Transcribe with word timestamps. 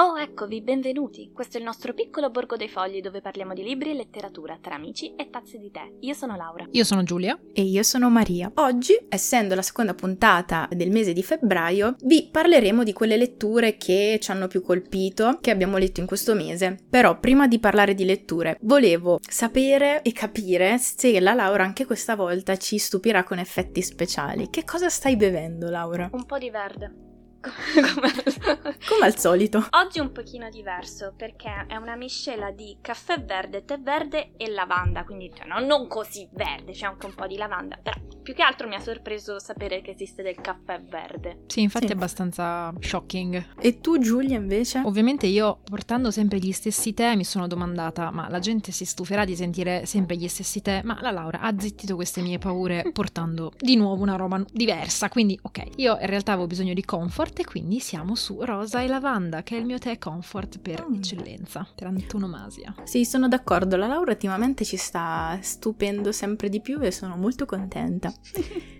Oh, 0.00 0.16
eccovi, 0.16 0.62
benvenuti! 0.62 1.32
Questo 1.32 1.56
è 1.56 1.58
il 1.58 1.66
nostro 1.66 1.92
piccolo 1.92 2.30
borgo 2.30 2.54
dei 2.54 2.68
fogli 2.68 3.00
dove 3.00 3.20
parliamo 3.20 3.52
di 3.52 3.64
libri 3.64 3.90
e 3.90 3.94
letteratura 3.94 4.56
tra 4.60 4.76
amici 4.76 5.16
e 5.16 5.28
tazze 5.28 5.58
di 5.58 5.72
tè. 5.72 5.90
Io 6.02 6.14
sono 6.14 6.36
Laura. 6.36 6.68
Io 6.70 6.84
sono 6.84 7.02
Giulia. 7.02 7.36
E 7.52 7.62
io 7.62 7.82
sono 7.82 8.08
Maria. 8.08 8.48
Oggi, 8.54 8.96
essendo 9.08 9.56
la 9.56 9.62
seconda 9.62 9.94
puntata 9.94 10.68
del 10.70 10.92
mese 10.92 11.12
di 11.12 11.24
febbraio, 11.24 11.96
vi 12.04 12.28
parleremo 12.30 12.84
di 12.84 12.92
quelle 12.92 13.16
letture 13.16 13.76
che 13.76 14.20
ci 14.22 14.30
hanno 14.30 14.46
più 14.46 14.62
colpito, 14.62 15.38
che 15.40 15.50
abbiamo 15.50 15.78
letto 15.78 15.98
in 15.98 16.06
questo 16.06 16.36
mese. 16.36 16.78
Però, 16.88 17.18
prima 17.18 17.48
di 17.48 17.58
parlare 17.58 17.94
di 17.94 18.04
letture, 18.04 18.56
volevo 18.60 19.18
sapere 19.20 20.02
e 20.02 20.12
capire 20.12 20.78
se 20.78 21.18
la 21.18 21.34
Laura 21.34 21.64
anche 21.64 21.86
questa 21.86 22.14
volta 22.14 22.56
ci 22.56 22.78
stupirà 22.78 23.24
con 23.24 23.40
effetti 23.40 23.82
speciali. 23.82 24.48
Che 24.48 24.62
cosa 24.62 24.88
stai 24.90 25.16
bevendo, 25.16 25.68
Laura? 25.68 26.08
Un 26.12 26.24
po' 26.24 26.38
di 26.38 26.50
verde. 26.50 27.06
Come 27.40 29.06
al 29.06 29.16
solito. 29.16 29.66
Oggi 29.70 30.00
un 30.00 30.12
pochino 30.12 30.48
diverso 30.50 31.14
perché 31.16 31.66
è 31.68 31.76
una 31.76 31.94
miscela 31.94 32.50
di 32.50 32.78
caffè 32.80 33.22
verde, 33.22 33.64
tè 33.64 33.78
verde 33.78 34.32
e 34.36 34.50
lavanda, 34.50 35.04
quindi 35.04 35.30
cioè, 35.34 35.46
no, 35.46 35.60
non 35.60 35.86
così 35.86 36.28
verde, 36.32 36.72
c'è 36.72 36.86
anche 36.86 37.06
un 37.06 37.14
po' 37.14 37.26
di 37.26 37.36
lavanda, 37.36 37.78
però 37.80 37.96
più 38.22 38.34
che 38.34 38.42
altro 38.42 38.68
mi 38.68 38.74
ha 38.74 38.80
sorpreso 38.80 39.38
sapere 39.38 39.80
che 39.80 39.92
esiste 39.92 40.22
del 40.22 40.34
caffè 40.40 40.80
verde. 40.82 41.44
Sì, 41.46 41.62
infatti 41.62 41.86
sì. 41.86 41.92
è 41.92 41.94
abbastanza 41.94 42.72
shocking. 42.78 43.54
E 43.58 43.80
tu 43.80 43.98
Giulia 43.98 44.36
invece? 44.36 44.82
Ovviamente 44.84 45.26
io 45.26 45.60
portando 45.64 46.10
sempre 46.10 46.38
gli 46.38 46.52
stessi 46.52 46.92
tè 46.92 47.14
mi 47.14 47.24
sono 47.24 47.46
domandata, 47.46 48.10
ma 48.10 48.28
la 48.28 48.38
gente 48.38 48.72
si 48.72 48.84
stuferà 48.84 49.24
di 49.24 49.34
sentire 49.34 49.86
sempre 49.86 50.16
gli 50.16 50.28
stessi 50.28 50.60
tè? 50.60 50.82
Ma 50.84 50.98
la 51.00 51.10
Laura 51.10 51.40
ha 51.40 51.54
zittito 51.56 51.94
queste 51.94 52.20
mie 52.20 52.38
paure 52.38 52.90
portando 52.92 53.52
di 53.56 53.76
nuovo 53.76 54.02
una 54.02 54.16
roba 54.16 54.44
diversa, 54.52 55.08
quindi 55.08 55.38
ok, 55.40 55.62
io 55.76 55.96
in 55.98 56.06
realtà 56.06 56.32
avevo 56.32 56.46
bisogno 56.46 56.74
di 56.74 56.84
comfort 56.84 57.27
e 57.36 57.44
quindi 57.44 57.80
siamo 57.80 58.14
su 58.14 58.42
rosa 58.42 58.80
e 58.80 58.86
lavanda, 58.86 59.42
che 59.42 59.56
è 59.56 59.58
il 59.58 59.64
mio 59.64 59.78
tè 59.78 59.98
comfort 59.98 60.58
per 60.60 60.86
mm. 60.88 60.94
eccellenza, 60.94 61.66
per 61.74 61.86
antonomasia. 61.86 62.74
Sì, 62.84 63.04
sono 63.04 63.28
d'accordo, 63.28 63.76
la 63.76 63.86
Laura 63.86 64.12
ultimamente 64.12 64.64
ci 64.64 64.76
sta 64.76 65.38
stupendo 65.40 66.12
sempre 66.12 66.48
di 66.48 66.60
più 66.60 66.80
e 66.80 66.90
sono 66.90 67.16
molto 67.16 67.46
contenta. 67.46 68.12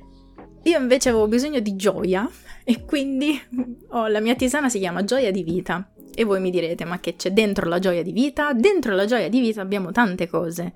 Io 0.65 0.79
invece 0.79 1.09
avevo 1.09 1.29
bisogno 1.29 1.61
di 1.61 1.77
gioia 1.77 2.29
e 2.65 2.85
quindi 2.85 3.41
oh, 3.89 4.07
la 4.09 4.21
mia 4.21 4.35
tisana 4.35 4.69
si 4.69 4.79
chiama 4.79 5.05
Gioia 5.05 5.31
di 5.31 5.43
Vita. 5.43 5.93
E 6.15 6.25
voi 6.25 6.41
mi 6.41 6.51
direte, 6.51 6.85
ma 6.85 6.99
che 6.99 7.15
c'è 7.15 7.31
dentro 7.31 7.69
la 7.69 7.79
gioia 7.79 8.03
di 8.03 8.11
vita? 8.11 8.53
Dentro 8.53 8.95
la 8.95 9.05
gioia 9.05 9.29
di 9.29 9.39
vita 9.41 9.61
abbiamo 9.61 9.93
tante 9.93 10.27
cose. 10.27 10.75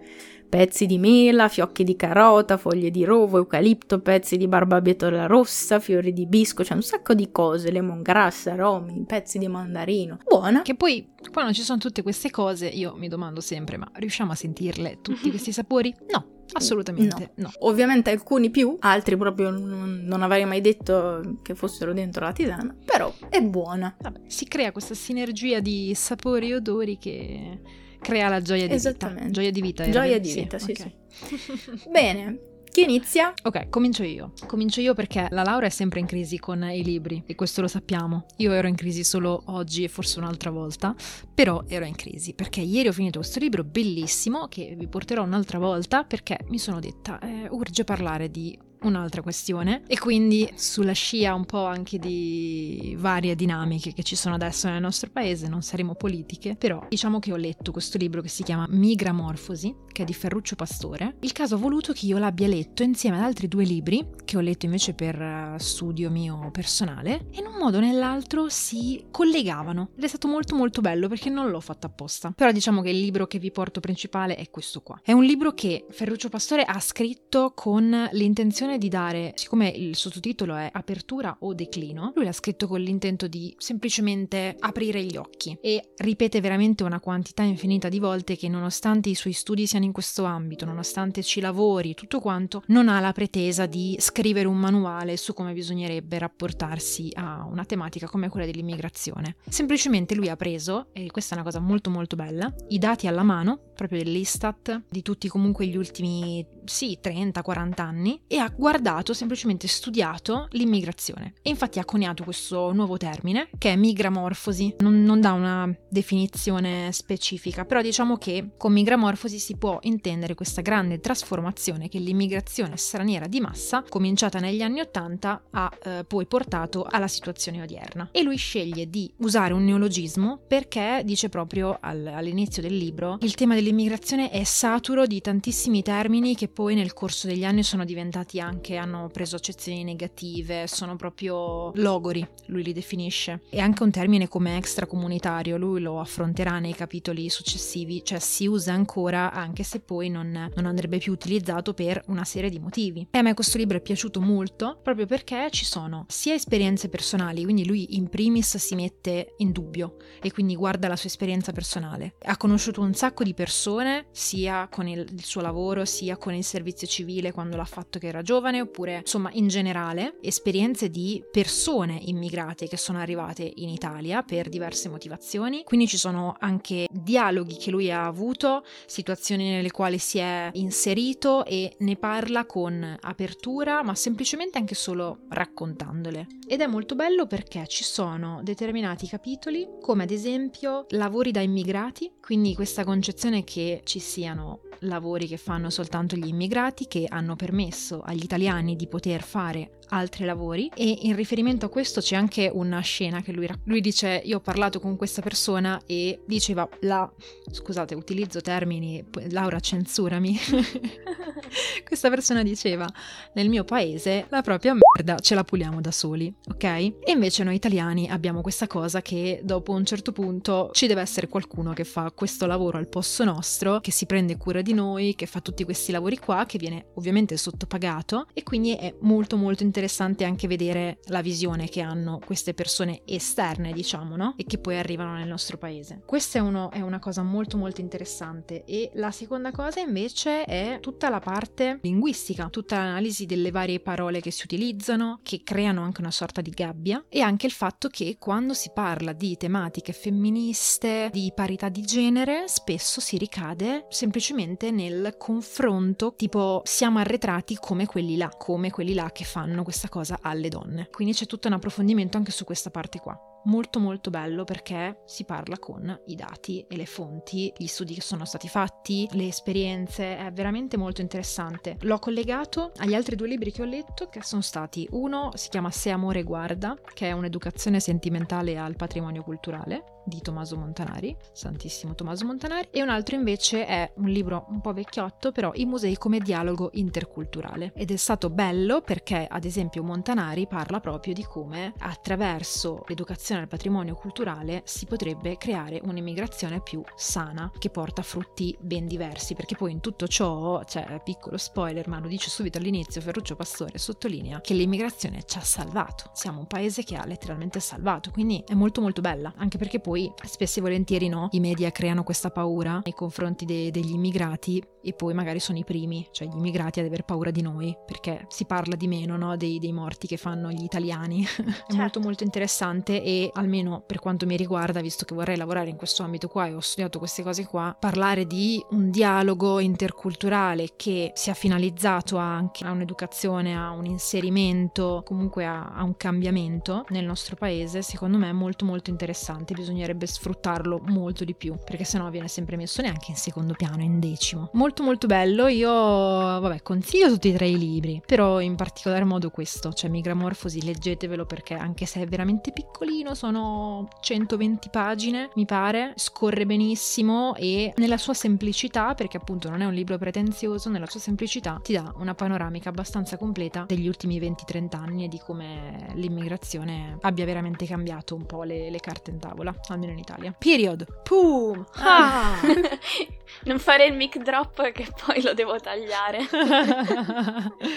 Pezzi 0.52 0.84
di 0.84 0.98
mela, 0.98 1.48
fiocchi 1.48 1.82
di 1.82 1.96
carota, 1.96 2.58
foglie 2.58 2.90
di 2.90 3.04
rovo, 3.04 3.38
eucalipto, 3.38 4.00
pezzi 4.00 4.36
di 4.36 4.46
barbabietola 4.46 5.24
rossa, 5.24 5.80
fiori 5.80 6.12
di 6.12 6.26
bisco, 6.26 6.62
c'è 6.62 6.74
un 6.74 6.82
sacco 6.82 7.14
di 7.14 7.30
cose, 7.30 7.70
lemongrass, 7.70 8.48
aromi, 8.48 9.02
pezzi 9.06 9.38
di 9.38 9.48
mandarino. 9.48 10.18
Buona. 10.22 10.60
Che 10.60 10.74
poi, 10.74 11.08
quando 11.32 11.54
ci 11.54 11.62
sono 11.62 11.78
tutte 11.78 12.02
queste 12.02 12.30
cose, 12.30 12.66
io 12.66 12.94
mi 12.98 13.08
domando 13.08 13.40
sempre, 13.40 13.78
ma 13.78 13.90
riusciamo 13.94 14.32
a 14.32 14.34
sentirle 14.34 14.98
tutti 15.00 15.30
questi 15.30 15.52
sapori? 15.52 15.90
No, 16.10 16.42
Assolutamente 16.52 17.32
no. 17.36 17.44
no. 17.46 17.50
Ovviamente 17.60 18.10
alcuni 18.10 18.50
più, 18.50 18.76
altri 18.80 19.16
proprio 19.16 19.48
non, 19.48 20.02
non, 20.04 20.20
avrei 20.20 20.44
mai 20.44 20.60
detto 20.60 21.38
che 21.40 21.54
fossero 21.54 21.94
dentro 21.94 22.26
la 22.26 22.32
tisana, 22.32 22.76
però 22.84 23.10
è 23.30 23.40
buona. 23.40 23.96
Vabbè, 23.98 24.20
si 24.26 24.46
crea 24.46 24.70
questa 24.70 24.92
sinergia 24.92 25.60
di 25.60 25.94
sapori 25.94 26.50
e 26.50 26.56
odori 26.56 26.98
che 26.98 27.60
crea 28.02 28.28
la 28.28 28.42
gioia 28.42 28.66
di 28.66 28.74
Esattamente. 28.74 29.22
vita. 29.24 29.32
Gioia 29.32 29.50
di 29.50 29.60
vita. 29.60 29.88
Gioia 29.88 30.18
di 30.18 30.32
vita, 30.32 30.58
sì, 30.58 30.72
okay. 30.72 30.94
sì. 31.08 31.88
Bene, 31.88 32.38
chi 32.72 32.82
inizia? 32.82 33.34
Ok, 33.42 33.68
comincio 33.68 34.02
io. 34.02 34.32
Comincio 34.46 34.80
io 34.80 34.94
perché 34.94 35.26
la 35.30 35.42
Laura 35.42 35.66
è 35.66 35.68
sempre 35.68 36.00
in 36.00 36.06
crisi 36.06 36.38
con 36.38 36.62
i 36.64 36.82
libri 36.82 37.22
e 37.26 37.34
questo 37.34 37.60
lo 37.60 37.68
sappiamo. 37.68 38.24
Io 38.38 38.50
ero 38.52 38.66
in 38.66 38.74
crisi 38.74 39.04
solo 39.04 39.42
oggi 39.46 39.84
e 39.84 39.88
forse 39.88 40.18
un'altra 40.18 40.50
volta, 40.50 40.94
però 41.34 41.64
ero 41.68 41.84
in 41.84 41.94
crisi 41.94 42.32
perché 42.32 42.60
ieri 42.60 42.88
ho 42.88 42.92
finito 42.92 43.18
questo 43.18 43.40
libro 43.40 43.62
bellissimo 43.62 44.48
che 44.48 44.74
vi 44.76 44.88
porterò 44.88 45.22
un'altra 45.22 45.58
volta 45.58 46.04
perché 46.04 46.38
mi 46.48 46.58
sono 46.58 46.80
detta 46.80 47.18
eh, 47.20 47.46
urge 47.50 47.84
parlare 47.84 48.30
di 48.30 48.58
un'altra 48.82 49.22
questione 49.22 49.82
e 49.86 49.98
quindi 49.98 50.50
sulla 50.54 50.92
scia 50.92 51.34
un 51.34 51.44
po' 51.44 51.64
anche 51.66 51.98
di 51.98 52.96
varie 52.98 53.34
dinamiche 53.34 53.92
che 53.92 54.02
ci 54.02 54.16
sono 54.16 54.34
adesso 54.34 54.68
nel 54.68 54.80
nostro 54.80 55.10
paese, 55.10 55.48
non 55.48 55.62
saremo 55.62 55.94
politiche, 55.94 56.56
però 56.56 56.84
diciamo 56.88 57.18
che 57.18 57.32
ho 57.32 57.36
letto 57.36 57.72
questo 57.72 57.98
libro 57.98 58.20
che 58.20 58.28
si 58.28 58.42
chiama 58.42 58.66
Migramorfosi, 58.68 59.74
che 59.92 60.02
è 60.02 60.04
di 60.04 60.14
Ferruccio 60.14 60.56
Pastore. 60.56 61.16
Il 61.20 61.32
caso 61.32 61.54
ha 61.54 61.58
voluto 61.58 61.92
che 61.92 62.06
io 62.06 62.18
l'abbia 62.18 62.48
letto 62.48 62.82
insieme 62.82 63.18
ad 63.18 63.24
altri 63.24 63.48
due 63.48 63.64
libri 63.64 64.06
che 64.24 64.36
ho 64.36 64.40
letto 64.40 64.66
invece 64.66 64.94
per 64.94 65.20
eh, 65.20 65.54
studio 65.58 66.10
mio 66.10 66.50
personale 66.50 67.26
e 67.30 67.38
in 67.38 67.46
un 67.46 67.56
modo 67.58 67.78
o 67.78 67.80
nell'altro 67.80 68.48
si 68.48 69.04
collegavano 69.10 69.90
ed 69.96 70.04
è 70.04 70.08
stato 70.08 70.28
molto 70.28 70.54
molto 70.54 70.80
bello 70.80 71.08
perché 71.08 71.30
non 71.30 71.50
l'ho 71.50 71.60
fatto 71.60 71.86
apposta. 71.86 72.32
Però 72.34 72.50
diciamo 72.52 72.82
che 72.82 72.90
il 72.90 73.00
libro 73.00 73.26
che 73.26 73.38
vi 73.38 73.50
porto 73.50 73.80
principale 73.80 74.36
è 74.36 74.50
questo 74.50 74.80
qua. 74.80 75.00
È 75.02 75.12
un 75.12 75.24
libro 75.24 75.52
che 75.52 75.86
Ferruccio 75.90 76.28
Pastore 76.28 76.64
ha 76.64 76.80
scritto 76.80 77.52
con 77.54 78.08
l'intenzione 78.12 78.71
intenzione 78.72 78.78
di 78.78 78.88
dare, 78.88 79.32
siccome 79.36 79.68
il 79.68 79.96
sottotitolo 79.96 80.54
è 80.54 80.68
apertura 80.72 81.36
o 81.40 81.54
declino, 81.54 82.12
lui 82.14 82.24
l'ha 82.24 82.32
scritto 82.32 82.66
con 82.66 82.80
l'intento 82.80 83.26
di 83.26 83.54
semplicemente 83.58 84.56
aprire 84.58 85.02
gli 85.04 85.16
occhi 85.16 85.56
e 85.60 85.92
ripete 85.96 86.40
veramente 86.40 86.84
una 86.84 87.00
quantità 87.00 87.42
infinita 87.42 87.88
di 87.88 87.98
volte 87.98 88.36
che 88.36 88.48
nonostante 88.48 89.08
i 89.08 89.14
suoi 89.14 89.32
studi 89.32 89.66
siano 89.66 89.84
in 89.84 89.92
questo 89.92 90.24
ambito, 90.24 90.64
nonostante 90.64 91.22
ci 91.22 91.40
lavori, 91.40 91.94
tutto 91.94 92.20
quanto, 92.20 92.62
non 92.68 92.88
ha 92.88 93.00
la 93.00 93.12
pretesa 93.12 93.66
di 93.66 93.96
scrivere 93.98 94.48
un 94.48 94.56
manuale 94.56 95.16
su 95.16 95.34
come 95.34 95.52
bisognerebbe 95.52 96.18
rapportarsi 96.18 97.10
a 97.14 97.46
una 97.50 97.64
tematica 97.64 98.08
come 98.08 98.28
quella 98.28 98.46
dell'immigrazione. 98.46 99.36
Semplicemente 99.48 100.14
lui 100.14 100.28
ha 100.28 100.36
preso, 100.36 100.88
e 100.92 101.10
questa 101.10 101.34
è 101.34 101.38
una 101.38 101.44
cosa 101.44 101.60
molto 101.60 101.90
molto 101.90 102.16
bella, 102.16 102.52
i 102.68 102.78
dati 102.78 103.06
alla 103.06 103.22
mano, 103.22 103.72
proprio 103.74 104.02
dell'Istat, 104.02 104.82
di 104.88 105.02
tutti 105.02 105.28
comunque 105.28 105.66
gli 105.66 105.76
ultimi, 105.76 106.44
sì, 106.64 106.98
30-40 107.02 107.80
anni, 107.80 108.20
e 108.26 108.38
ha 108.38 108.52
guardato, 108.62 109.12
semplicemente 109.12 109.66
studiato 109.66 110.46
l'immigrazione. 110.50 111.34
E 111.42 111.50
infatti 111.50 111.80
ha 111.80 111.84
coniato 111.84 112.22
questo 112.22 112.70
nuovo 112.72 112.96
termine, 112.96 113.48
che 113.58 113.72
è 113.72 113.76
migramorfosi. 113.76 114.76
Non, 114.78 115.02
non 115.02 115.20
dà 115.20 115.32
una 115.32 115.68
definizione 115.88 116.92
specifica, 116.92 117.64
però 117.64 117.82
diciamo 117.82 118.16
che 118.18 118.50
con 118.56 118.72
migramorfosi 118.72 119.40
si 119.40 119.56
può 119.56 119.80
intendere 119.82 120.34
questa 120.34 120.60
grande 120.60 121.00
trasformazione 121.00 121.88
che 121.88 121.98
l'immigrazione 121.98 122.76
straniera 122.76 123.26
di 123.26 123.40
massa, 123.40 123.82
cominciata 123.88 124.38
negli 124.38 124.62
anni 124.62 124.78
Ottanta, 124.78 125.42
ha 125.50 125.68
eh, 125.82 126.04
poi 126.06 126.26
portato 126.26 126.86
alla 126.88 127.08
situazione 127.08 127.62
odierna. 127.62 128.10
E 128.12 128.22
lui 128.22 128.36
sceglie 128.36 128.88
di 128.88 129.12
usare 129.16 129.54
un 129.54 129.64
neologismo 129.64 130.38
perché 130.46 131.02
dice 131.04 131.28
proprio 131.28 131.78
al, 131.80 132.06
all'inizio 132.06 132.62
del 132.62 132.76
libro 132.76 133.18
il 133.22 133.34
tema 133.34 133.56
dell'immigrazione 133.56 134.30
è 134.30 134.44
saturo 134.44 135.06
di 135.06 135.20
tantissimi 135.20 135.82
termini 135.82 136.36
che 136.36 136.46
poi 136.46 136.76
nel 136.76 136.92
corso 136.92 137.26
degli 137.26 137.44
anni 137.44 137.64
sono 137.64 137.84
diventati 137.84 138.38
anche 138.38 138.50
che 138.60 138.76
hanno 138.76 139.08
preso 139.12 139.36
accezioni 139.36 139.84
negative, 139.84 140.66
sono 140.66 140.96
proprio 140.96 141.72
logori, 141.74 142.26
lui 142.46 142.62
li 142.62 142.72
definisce. 142.72 143.42
E 143.50 143.60
anche 143.60 143.82
un 143.82 143.90
termine 143.90 144.28
come 144.28 144.56
extracomunitario, 144.56 145.56
lui 145.56 145.80
lo 145.80 146.00
affronterà 146.00 146.58
nei 146.58 146.74
capitoli 146.74 147.28
successivi, 147.28 148.02
cioè 148.04 148.18
si 148.18 148.46
usa 148.46 148.72
ancora 148.72 149.32
anche 149.32 149.62
se 149.62 149.80
poi 149.80 150.08
non, 150.08 150.50
non 150.54 150.66
andrebbe 150.66 150.98
più 150.98 151.12
utilizzato 151.12 151.74
per 151.74 152.02
una 152.06 152.24
serie 152.24 152.50
di 152.50 152.58
motivi. 152.58 153.06
E 153.10 153.18
a 153.18 153.22
me 153.22 153.34
questo 153.34 153.58
libro 153.58 153.76
è 153.76 153.80
piaciuto 153.80 154.20
molto 154.20 154.78
proprio 154.82 155.06
perché 155.06 155.48
ci 155.50 155.64
sono 155.64 156.06
sia 156.08 156.34
esperienze 156.34 156.88
personali, 156.88 157.42
quindi 157.44 157.66
lui 157.66 157.96
in 157.96 158.08
primis 158.08 158.56
si 158.56 158.74
mette 158.74 159.34
in 159.38 159.52
dubbio 159.52 159.96
e 160.20 160.32
quindi 160.32 160.56
guarda 160.56 160.88
la 160.88 160.96
sua 160.96 161.08
esperienza 161.08 161.52
personale. 161.52 162.14
Ha 162.22 162.36
conosciuto 162.36 162.80
un 162.80 162.94
sacco 162.94 163.24
di 163.24 163.34
persone, 163.34 164.06
sia 164.12 164.68
con 164.70 164.86
il, 164.86 165.00
il 165.00 165.24
suo 165.24 165.40
lavoro, 165.40 165.84
sia 165.84 166.16
con 166.16 166.34
il 166.34 166.44
servizio 166.44 166.86
civile 166.86 167.32
quando 167.32 167.56
l'ha 167.56 167.64
fatto 167.64 167.98
che 167.98 168.06
era 168.06 168.22
giovane, 168.22 168.41
oppure 168.60 168.98
insomma 168.98 169.30
in 169.32 169.48
generale 169.48 170.16
esperienze 170.20 170.88
di 170.88 171.22
persone 171.30 171.98
immigrate 172.04 172.68
che 172.68 172.76
sono 172.76 172.98
arrivate 172.98 173.50
in 173.56 173.68
Italia 173.68 174.22
per 174.22 174.48
diverse 174.48 174.88
motivazioni. 174.88 175.64
Quindi 175.64 175.86
ci 175.86 175.96
sono 175.96 176.36
anche 176.38 176.86
dialoghi 176.90 177.56
che 177.56 177.70
lui 177.70 177.90
ha 177.90 178.06
avuto, 178.06 178.64
situazioni 178.86 179.50
nelle 179.50 179.70
quali 179.70 179.98
si 179.98 180.18
è 180.18 180.50
inserito 180.54 181.44
e 181.44 181.74
ne 181.78 181.96
parla 181.96 182.46
con 182.46 182.96
apertura, 183.00 183.82
ma 183.82 183.94
semplicemente 183.94 184.58
anche 184.58 184.74
solo 184.74 185.20
raccontandole. 185.28 186.26
Ed 186.46 186.60
è 186.60 186.66
molto 186.66 186.94
bello 186.94 187.26
perché 187.26 187.66
ci 187.66 187.84
sono 187.84 188.40
determinati 188.42 189.06
capitoli, 189.06 189.66
come 189.80 190.02
ad 190.02 190.10
esempio 190.10 190.86
lavori 190.90 191.30
da 191.30 191.40
immigrati, 191.40 192.10
quindi 192.32 192.54
questa 192.54 192.82
concezione 192.82 193.44
che 193.44 193.82
ci 193.84 193.98
siano 193.98 194.60
lavori 194.80 195.26
che 195.26 195.36
fanno 195.36 195.68
soltanto 195.68 196.16
gli 196.16 196.28
immigrati 196.28 196.86
che 196.86 197.04
hanno 197.06 197.36
permesso 197.36 198.00
agli 198.00 198.24
italiani 198.24 198.74
di 198.74 198.86
poter 198.86 199.22
fare 199.22 199.80
altri 199.92 200.24
lavori. 200.24 200.70
E 200.74 200.98
in 201.02 201.14
riferimento 201.14 201.66
a 201.66 201.68
questo 201.68 202.00
c'è 202.00 202.16
anche 202.16 202.50
una 202.52 202.80
scena 202.80 203.22
che 203.22 203.32
lui, 203.32 203.48
lui 203.64 203.80
dice 203.80 204.20
io 204.24 204.38
ho 204.38 204.40
parlato 204.40 204.80
con 204.80 204.96
questa 204.96 205.22
persona 205.22 205.80
e 205.86 206.20
diceva 206.26 206.68
la 206.80 207.10
scusate 207.50 207.94
utilizzo 207.94 208.40
termini 208.40 209.04
Laura 209.30 209.60
censurami. 209.60 210.38
Questa 211.86 212.08
persona 212.08 212.42
diceva 212.42 212.86
nel 213.34 213.48
mio 213.48 213.64
paese 213.64 214.26
la 214.30 214.40
propria 214.40 214.74
merda 214.74 215.18
ce 215.18 215.34
la 215.34 215.44
puliamo 215.44 215.80
da 215.80 215.90
soli 215.90 216.32
ok? 216.48 216.64
E 216.64 216.94
invece 217.06 217.44
noi 217.44 217.56
italiani 217.56 218.08
abbiamo 218.08 218.40
questa 218.40 218.66
cosa 218.66 219.02
che 219.02 219.40
dopo 219.44 219.72
un 219.72 219.84
certo 219.84 220.12
punto 220.12 220.70
ci 220.72 220.86
deve 220.86 221.02
essere 221.02 221.28
qualcuno 221.28 221.72
che 221.74 221.84
fa 221.84 222.10
questo 222.12 222.46
lavoro 222.46 222.78
al 222.78 222.88
posto 222.88 223.24
nostro 223.24 223.80
che 223.80 223.90
si 223.90 224.06
prende 224.06 224.38
cura 224.38 224.62
di 224.62 224.72
noi 224.72 225.14
che 225.14 225.26
fa 225.26 225.40
tutti 225.40 225.64
questi 225.64 225.92
lavori 225.92 226.18
qua 226.18 226.46
che 226.46 226.58
viene 226.58 226.86
ovviamente 226.94 227.36
sottopagato 227.36 228.26
e 228.32 228.42
quindi 228.42 228.74
è 228.74 228.94
molto 229.00 229.36
molto 229.36 229.62
interessante 229.62 229.81
anche 230.24 230.46
vedere 230.46 230.98
la 231.06 231.22
visione 231.22 231.68
che 231.68 231.80
hanno 231.80 232.18
queste 232.24 232.54
persone 232.54 233.02
esterne, 233.04 233.72
diciamo, 233.72 234.16
no? 234.16 234.34
E 234.36 234.44
che 234.44 234.58
poi 234.58 234.78
arrivano 234.78 235.14
nel 235.14 235.28
nostro 235.28 235.58
paese. 235.58 236.02
Questa 236.04 236.38
è, 236.38 236.42
uno, 236.42 236.70
è 236.70 236.80
una 236.80 236.98
cosa 236.98 237.22
molto 237.22 237.56
molto 237.56 237.80
interessante 237.80 238.64
e 238.64 238.90
la 238.94 239.10
seconda 239.10 239.50
cosa 239.50 239.80
invece 239.80 240.44
è 240.44 240.78
tutta 240.80 241.08
la 241.08 241.20
parte 241.20 241.78
linguistica, 241.82 242.48
tutta 242.48 242.76
l'analisi 242.76 243.26
delle 243.26 243.50
varie 243.50 243.80
parole 243.80 244.20
che 244.20 244.30
si 244.30 244.42
utilizzano, 244.44 245.20
che 245.22 245.42
creano 245.42 245.82
anche 245.82 246.00
una 246.00 246.10
sorta 246.10 246.40
di 246.40 246.50
gabbia 246.50 247.04
e 247.08 247.20
anche 247.20 247.46
il 247.46 247.52
fatto 247.52 247.88
che 247.88 248.16
quando 248.18 248.54
si 248.54 248.70
parla 248.74 249.12
di 249.12 249.36
tematiche 249.36 249.92
femministe, 249.92 251.08
di 251.12 251.32
parità 251.34 251.68
di 251.68 251.82
genere, 251.82 252.44
spesso 252.46 253.00
si 253.00 253.16
ricade 253.16 253.86
semplicemente 253.88 254.70
nel 254.70 255.14
confronto, 255.18 256.14
tipo 256.16 256.62
siamo 256.64 256.98
arretrati 256.98 257.56
come 257.60 257.86
quelli 257.86 258.16
là, 258.16 258.28
come 258.28 258.70
quelli 258.70 258.94
là 258.94 259.10
che 259.12 259.24
fanno 259.24 259.62
questa 259.72 259.88
cosa 259.88 260.18
alle 260.20 260.50
donne. 260.50 260.88
Quindi 260.90 261.14
c'è 261.14 261.24
tutto 261.24 261.48
un 261.48 261.54
approfondimento 261.54 262.18
anche 262.18 262.30
su 262.30 262.44
questa 262.44 262.70
parte 262.70 263.00
qua 263.00 263.31
molto 263.44 263.80
molto 263.80 264.10
bello 264.10 264.44
perché 264.44 265.02
si 265.04 265.24
parla 265.24 265.58
con 265.58 266.00
i 266.06 266.14
dati 266.14 266.64
e 266.68 266.76
le 266.76 266.86
fonti, 266.86 267.52
gli 267.56 267.66
studi 267.66 267.94
che 267.94 268.00
sono 268.00 268.24
stati 268.24 268.48
fatti, 268.48 269.08
le 269.12 269.26
esperienze, 269.26 270.16
è 270.16 270.32
veramente 270.32 270.76
molto 270.76 271.00
interessante. 271.00 271.76
L'ho 271.80 271.98
collegato 271.98 272.72
agli 272.76 272.94
altri 272.94 273.16
due 273.16 273.28
libri 273.28 273.52
che 273.52 273.62
ho 273.62 273.66
letto 273.66 274.08
che 274.08 274.22
sono 274.22 274.42
stati 274.42 274.86
uno 274.92 275.30
si 275.34 275.48
chiama 275.48 275.70
Se 275.70 275.90
amore 275.90 276.22
guarda, 276.22 276.76
che 276.94 277.08
è 277.08 277.12
un'educazione 277.12 277.80
sentimentale 277.80 278.58
al 278.58 278.76
patrimonio 278.76 279.22
culturale 279.22 280.00
di 280.04 280.20
Tommaso 280.20 280.56
Montanari, 280.56 281.16
Santissimo 281.32 281.94
Tommaso 281.94 282.24
Montanari, 282.26 282.68
e 282.70 282.82
un 282.82 282.88
altro 282.88 283.14
invece 283.14 283.66
è 283.66 283.92
un 283.96 284.08
libro 284.08 284.46
un 284.48 284.60
po' 284.60 284.72
vecchiotto, 284.72 285.32
però 285.32 285.52
I 285.54 285.64
musei 285.64 285.96
come 285.96 286.18
dialogo 286.18 286.70
interculturale. 286.72 287.72
Ed 287.74 287.90
è 287.90 287.96
stato 287.96 288.30
bello 288.30 288.80
perché, 288.80 289.26
ad 289.28 289.44
esempio, 289.44 289.82
Montanari 289.82 290.46
parla 290.46 290.80
proprio 290.80 291.14
di 291.14 291.22
come 291.22 291.72
attraverso 291.78 292.82
l'educazione 292.88 293.31
al 293.40 293.48
patrimonio 293.48 293.94
culturale 293.94 294.62
si 294.64 294.86
potrebbe 294.86 295.36
creare 295.36 295.80
un'immigrazione 295.82 296.60
più 296.60 296.82
sana 296.94 297.50
che 297.58 297.70
porta 297.70 298.02
frutti 298.02 298.56
ben 298.60 298.86
diversi 298.86 299.34
perché 299.34 299.56
poi 299.56 299.72
in 299.72 299.80
tutto 299.80 300.06
ciò, 300.06 300.62
cioè 300.64 301.00
piccolo 301.02 301.36
spoiler 301.36 301.88
ma 301.88 301.98
lo 301.98 302.08
dice 302.08 302.30
subito 302.30 302.58
all'inizio 302.58 303.00
Ferruccio 303.00 303.36
Pastore 303.36 303.78
sottolinea 303.78 304.40
che 304.40 304.54
l'immigrazione 304.54 305.22
ci 305.24 305.38
ha 305.38 305.42
salvato, 305.42 306.10
siamo 306.12 306.40
un 306.40 306.46
paese 306.46 306.84
che 306.84 306.96
ha 306.96 307.06
letteralmente 307.06 307.60
salvato 307.60 308.10
quindi 308.10 308.42
è 308.46 308.54
molto 308.54 308.80
molto 308.80 309.00
bella 309.00 309.32
anche 309.36 309.58
perché 309.58 309.80
poi 309.80 310.12
spesso 310.24 310.58
e 310.58 310.62
volentieri 310.62 311.08
no, 311.08 311.28
i 311.32 311.40
media 311.40 311.70
creano 311.70 312.02
questa 312.02 312.30
paura 312.30 312.80
nei 312.84 312.94
confronti 312.94 313.44
de- 313.44 313.70
degli 313.70 313.92
immigrati 313.92 314.62
e 314.82 314.92
poi 314.92 315.14
magari 315.14 315.40
sono 315.40 315.58
i 315.58 315.64
primi, 315.64 316.06
cioè 316.10 316.28
gli 316.28 316.36
immigrati 316.36 316.80
ad 316.80 316.86
aver 316.86 317.04
paura 317.04 317.30
di 317.30 317.42
noi 317.42 317.76
perché 317.84 318.26
si 318.28 318.44
parla 318.44 318.76
di 318.76 318.88
meno 318.88 319.16
no, 319.16 319.36
dei, 319.36 319.58
dei 319.58 319.72
morti 319.72 320.06
che 320.06 320.16
fanno 320.16 320.50
gli 320.50 320.62
italiani 320.62 321.22
è 321.26 321.26
certo. 321.26 321.76
molto 321.76 322.00
molto 322.00 322.24
interessante 322.24 323.02
e 323.02 323.30
almeno 323.34 323.82
per 323.86 323.98
quanto 323.98 324.26
mi 324.26 324.36
riguarda, 324.36 324.80
visto 324.80 325.04
che 325.04 325.14
vorrei 325.14 325.36
lavorare 325.36 325.70
in 325.70 325.76
questo 325.76 326.02
ambito 326.02 326.28
qua 326.28 326.46
e 326.46 326.54
ho 326.54 326.60
studiato 326.60 326.98
queste 326.98 327.22
cose 327.22 327.46
qua, 327.46 327.76
parlare 327.78 328.26
di 328.26 328.64
un 328.70 328.90
dialogo 328.90 329.58
interculturale 329.60 330.70
che 330.76 331.12
sia 331.14 331.34
finalizzato 331.34 332.16
anche 332.16 332.64
a 332.64 332.70
un'educazione, 332.70 333.56
a 333.56 333.70
un 333.70 333.86
inserimento, 333.86 335.02
comunque 335.04 335.44
a, 335.44 335.72
a 335.74 335.82
un 335.82 335.96
cambiamento 335.96 336.84
nel 336.88 337.04
nostro 337.04 337.36
paese, 337.36 337.82
secondo 337.82 338.18
me 338.18 338.28
è 338.28 338.32
molto 338.32 338.64
molto 338.64 338.90
interessante, 338.90 339.54
bisognerebbe 339.54 340.06
sfruttarlo 340.06 340.80
molto 340.86 341.24
di 341.24 341.34
più, 341.34 341.56
perché 341.64 341.84
sennò 341.84 342.10
viene 342.10 342.28
sempre 342.28 342.56
messo 342.56 342.82
neanche 342.82 343.10
in 343.10 343.16
secondo 343.16 343.54
piano, 343.54 343.82
in 343.82 343.98
decimo. 344.00 344.50
Molto 344.54 344.71
molto 344.80 345.06
bello, 345.06 345.48
io 345.48 345.68
vabbè 345.70 346.62
consiglio 346.62 347.08
tutti 347.08 347.30
e 347.30 347.34
tre 347.34 347.48
i 347.48 347.58
libri, 347.58 348.00
però 348.06 348.40
in 348.40 348.54
particolar 348.54 349.04
modo 349.04 349.30
questo, 349.30 349.72
cioè 349.72 349.90
Migramorfosi, 349.90 350.64
leggetevelo 350.64 351.26
perché 351.26 351.54
anche 351.54 351.84
se 351.84 352.00
è 352.00 352.06
veramente 352.06 352.52
piccolino, 352.52 353.14
sono 353.14 353.88
120 354.00 354.70
pagine, 354.70 355.30
mi 355.34 355.44
pare, 355.44 355.92
scorre 355.96 356.46
benissimo 356.46 357.34
e 357.34 357.72
nella 357.76 357.98
sua 357.98 358.14
semplicità, 358.14 358.94
perché 358.94 359.16
appunto 359.16 359.50
non 359.50 359.60
è 359.60 359.66
un 359.66 359.74
libro 359.74 359.98
pretenzioso, 359.98 360.70
nella 360.70 360.86
sua 360.86 361.00
semplicità 361.00 361.60
ti 361.62 361.74
dà 361.74 361.92
una 361.96 362.14
panoramica 362.14 362.68
abbastanza 362.70 363.18
completa 363.18 363.64
degli 363.66 363.88
ultimi 363.88 364.18
20-30 364.18 364.76
anni 364.76 365.04
e 365.04 365.08
di 365.08 365.18
come 365.18 365.88
l'immigrazione 365.94 366.96
abbia 367.00 367.24
veramente 367.24 367.66
cambiato 367.66 368.14
un 368.14 368.24
po' 368.24 368.44
le, 368.44 368.70
le 368.70 368.80
carte 368.80 369.10
in 369.10 369.18
tavola, 369.18 369.54
almeno 369.68 369.92
in 369.92 369.98
Italia. 369.98 370.32
Period. 370.38 370.86
Boom! 371.08 371.66
Ah. 371.74 372.40
non 373.44 373.58
fare 373.58 373.86
il 373.86 373.94
mic 373.94 374.18
drop 374.18 374.61
che 374.70 374.86
poi 375.04 375.22
lo 375.22 375.34
devo 375.34 375.58
tagliare. 375.58 376.18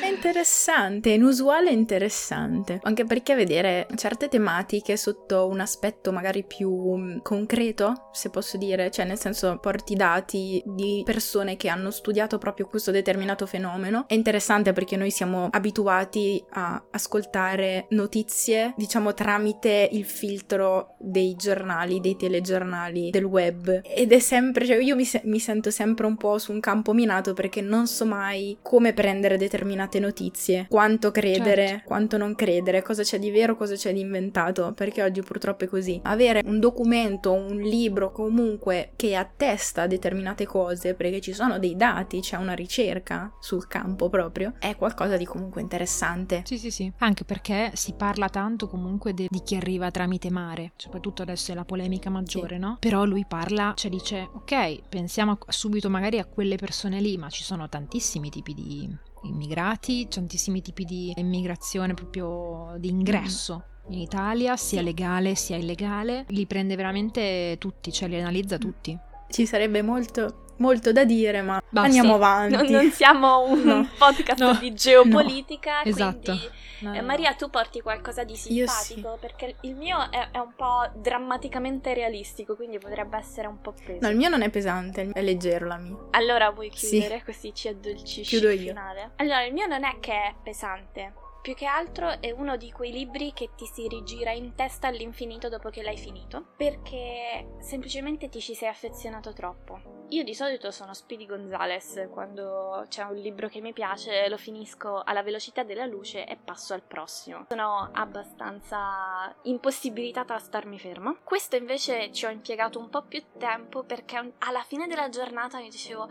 è 0.02 0.06
interessante, 0.06 1.10
inusuale 1.10 1.72
e 1.72 1.74
interessante, 1.74 2.80
anche 2.84 3.06
perché 3.06 3.34
vedere 3.34 3.88
certe 3.96 4.28
tematiche 4.28 4.96
sotto 4.98 5.14
sotto 5.16 5.48
un 5.48 5.60
aspetto 5.60 6.12
magari 6.12 6.44
più 6.44 6.96
mm, 6.96 7.18
concreto, 7.22 8.10
se 8.12 8.30
posso 8.30 8.58
dire, 8.58 8.92
cioè 8.92 9.06
nel 9.06 9.18
senso 9.18 9.58
porti 9.60 9.96
dati 9.96 10.62
di 10.66 11.02
persone 11.06 11.56
che 11.56 11.70
hanno 11.70 11.90
studiato 11.90 12.38
proprio 12.38 12.68
questo 12.68 12.92
determinato 12.92 13.46
fenomeno. 13.46 14.06
È 14.08 14.14
interessante 14.14 14.74
perché 14.74 14.98
noi 14.98 15.10
siamo 15.10 15.48
abituati 15.52 16.44
a 16.52 16.84
ascoltare 16.92 17.88
notizie, 17.90 18.74
diciamo, 18.78 19.14
tramite 19.14 19.90
il 19.92 20.06
filtro 20.06 20.96
dei 21.00 21.36
giornali, 21.36 22.00
dei 22.00 22.16
telegiornali, 22.16 23.10
del 23.10 23.24
web. 23.24 23.82
Ed 23.84 24.12
è 24.12 24.20
sempre, 24.20 24.66
cioè 24.66 24.78
io 24.78 24.96
mi, 24.96 25.06
se- 25.06 25.22
mi 25.26 25.40
sento 25.40 25.72
sempre 25.72 26.06
un 26.06 26.18
po' 26.18 26.38
su 26.38 26.52
un 26.52 26.60
campo 26.60 26.74
minato 26.94 27.34
perché 27.34 27.62
non 27.62 27.88
so 27.88 28.06
mai 28.06 28.58
come 28.62 28.94
prendere 28.94 29.38
determinate 29.38 30.00
notizie, 30.00 30.68
quanto 30.70 31.12
credere, 31.12 31.68
certo. 31.68 31.84
quanto 31.86 32.18
non 32.18 32.36
credere, 32.36 32.84
cosa 32.84 33.02
c'è 33.02 33.18
di 33.18 33.32
vero, 33.32 33.56
cosa 33.56 33.76
c'è 33.76 33.92
di 33.92 34.02
inventato, 34.02 34.74
perché 34.76 35.02
oggi 35.02 35.16
oggi 35.16 35.22
purtroppo 35.22 35.64
è 35.64 35.68
così. 35.68 36.00
Avere 36.04 36.42
un 36.46 36.60
documento, 36.60 37.32
un 37.32 37.58
libro 37.58 38.12
comunque 38.12 38.92
che 38.96 39.16
attesta 39.16 39.88
determinate 39.88 40.46
cose, 40.46 40.94
perché 40.94 41.22
ci 41.22 41.34
sono 41.34 41.58
dei 41.58 41.76
dati, 41.76 42.20
c'è 42.20 42.36
una 42.36 42.54
ricerca 42.54 43.32
sul 43.40 43.68
campo 43.68 44.10
proprio, 44.10 44.54
è 44.60 44.76
qualcosa 44.76 45.16
di 45.18 45.26
comunque 45.26 45.62
interessante. 45.62 46.44
Sì, 46.46 46.58
sì, 46.58 46.72
sì. 46.72 46.92
Anche 47.00 47.24
perché 47.24 47.72
si 47.74 47.94
parla 47.94 48.30
tanto 48.30 48.68
comunque 48.68 49.14
de- 49.14 49.28
di 49.30 49.42
chi 49.42 49.56
arriva 49.56 49.90
tramite 49.92 50.30
mare, 50.30 50.74
soprattutto 50.76 51.22
adesso 51.22 51.52
è 51.52 51.56
la 51.56 51.66
polemica 51.66 52.10
maggiore, 52.10 52.56
sì. 52.56 52.62
no? 52.62 52.78
Però 52.80 53.06
lui 53.06 53.26
parla, 53.28 53.74
cioè 53.76 53.90
dice, 53.90 54.30
ok, 54.34 54.88
pensiamo 54.90 55.38
subito 55.48 55.90
magari 55.90 56.20
a 56.20 56.26
quelle 56.26 56.56
persone 56.56 56.65
lì, 57.00 57.18
ma 57.18 57.30
ci 57.30 57.44
sono 57.44 57.70
tantissimi 57.70 58.30
tipi 58.30 58.54
di 58.54 58.90
immigrati, 59.24 60.08
tantissimi 60.08 60.62
tipi 60.62 60.86
di 60.86 61.14
immigrazione 61.16 61.94
proprio 61.94 62.76
di 62.78 62.90
ingresso. 62.90 63.64
Mm 63.70 63.74
in 63.90 64.00
Italia, 64.00 64.58
sia 64.58 64.82
legale 64.82 65.36
sia 65.36 65.58
illegale, 65.58 66.26
li 66.30 66.48
prende 66.48 66.76
veramente 66.76 67.56
tutti, 67.60 67.92
cioè 67.92 68.10
li 68.10 68.20
analizza 68.20 68.58
tutti. 68.58 68.98
Ci 69.30 69.46
sarebbe 69.46 69.82
molto, 69.82 70.45
molto 70.58 70.92
da 70.92 71.04
dire, 71.04 71.42
ma 71.42 71.62
Basta. 71.70 71.88
andiamo 71.88 72.16
avanti. 72.16 72.56
Non, 72.56 72.66
non 72.66 72.92
siamo 72.92 73.44
un 73.48 73.62
no. 73.62 73.90
podcast 73.98 74.40
no. 74.40 74.54
di 74.54 74.74
geopolitica, 74.74 75.82
no. 75.84 75.90
esatto. 75.90 76.40
Eh, 76.80 77.02
Maria, 77.02 77.34
tu 77.34 77.50
porti 77.50 77.82
qualcosa 77.82 78.24
di 78.24 78.36
simpatico? 78.36 79.14
Sì. 79.14 79.20
Perché 79.20 79.56
il 79.62 79.76
mio 79.76 80.10
è, 80.12 80.30
è, 80.32 80.38
un 80.38 80.54
po' 80.56 80.90
drammaticamente 80.94 81.94
realistico, 81.94 82.56
quindi 82.56 82.78
potrebbe 82.78 83.18
essere 83.18 83.48
un 83.48 83.60
po' 83.62 83.74
peso. 83.74 84.00
No, 84.02 84.10
il 84.10 84.18
mio 84.18 84.30
non 84.30 84.42
è 84.42 84.50
pesante, 84.50 85.10
è 85.14 85.22
leggero 85.22 85.66
la 85.66 85.78
mia. 85.78 85.96
Allora 86.12 86.50
vuoi 86.52 86.70
chiudere, 86.70 87.20
sì. 87.20 87.24
così 87.24 87.54
ci 87.56 87.68
addolcisci 87.70 88.24
Chiudo 88.24 88.52
il 88.52 88.62
io. 88.62 88.68
finale? 88.68 89.12
Allora, 89.16 89.44
il 89.44 89.54
mio 89.54 89.66
non 89.68 89.84
è 89.84 89.96
che 90.00 90.14
è 90.14 90.36
pesante 90.44 91.14
più 91.46 91.54
che 91.54 91.68
altro 91.68 92.20
è 92.22 92.32
uno 92.32 92.58
di 92.58 92.72
quei 92.72 92.92
libri 92.92 93.32
che 93.32 93.52
ti 93.56 93.68
si 93.68 93.88
rigira 93.88 94.32
in 94.32 94.56
testa 94.56 94.88
all'infinito 94.88 95.48
dopo 95.48 95.70
che 95.70 95.84
l'hai 95.84 95.96
finito, 95.96 96.54
perché 96.58 97.58
semplicemente 97.60 98.30
ti 98.30 98.40
ci 98.40 98.56
sei 98.56 98.68
affezionato 98.68 99.32
troppo. 99.32 100.06
Io 100.10 100.24
di 100.24 100.34
solito 100.34 100.72
sono 100.72 100.96
Speedy 100.96 101.28
Gonzales, 101.28 102.08
quando 102.10 102.84
c'è 102.90 103.04
un 103.04 103.14
libro 103.14 103.48
che 103.48 103.62
mi 103.62 103.74
piace 103.74 104.28
lo 104.28 104.38
finisco 104.38 105.04
alla 105.04 105.22
velocità 105.22 105.62
della 105.62 105.86
luce 105.86 106.26
e 106.26 106.36
passo 106.36 106.74
al 106.74 106.82
prossimo. 106.82 107.46
Sono 107.48 107.90
abbastanza 107.92 109.36
impossibilitata 109.44 110.34
a 110.34 110.40
starmi 110.40 110.80
ferma. 110.80 111.16
Questo 111.24 111.56
invece 111.58 112.12
ci 112.12 112.26
ho 112.26 112.30
impiegato 112.30 112.80
un 112.80 112.90
po' 112.90 113.04
più 113.04 113.24
tempo 113.38 113.84
perché 113.84 114.34
alla 114.40 114.64
fine 114.64 114.88
della 114.88 115.10
giornata 115.10 115.60
mi 115.60 115.70
dicevo 115.70 116.10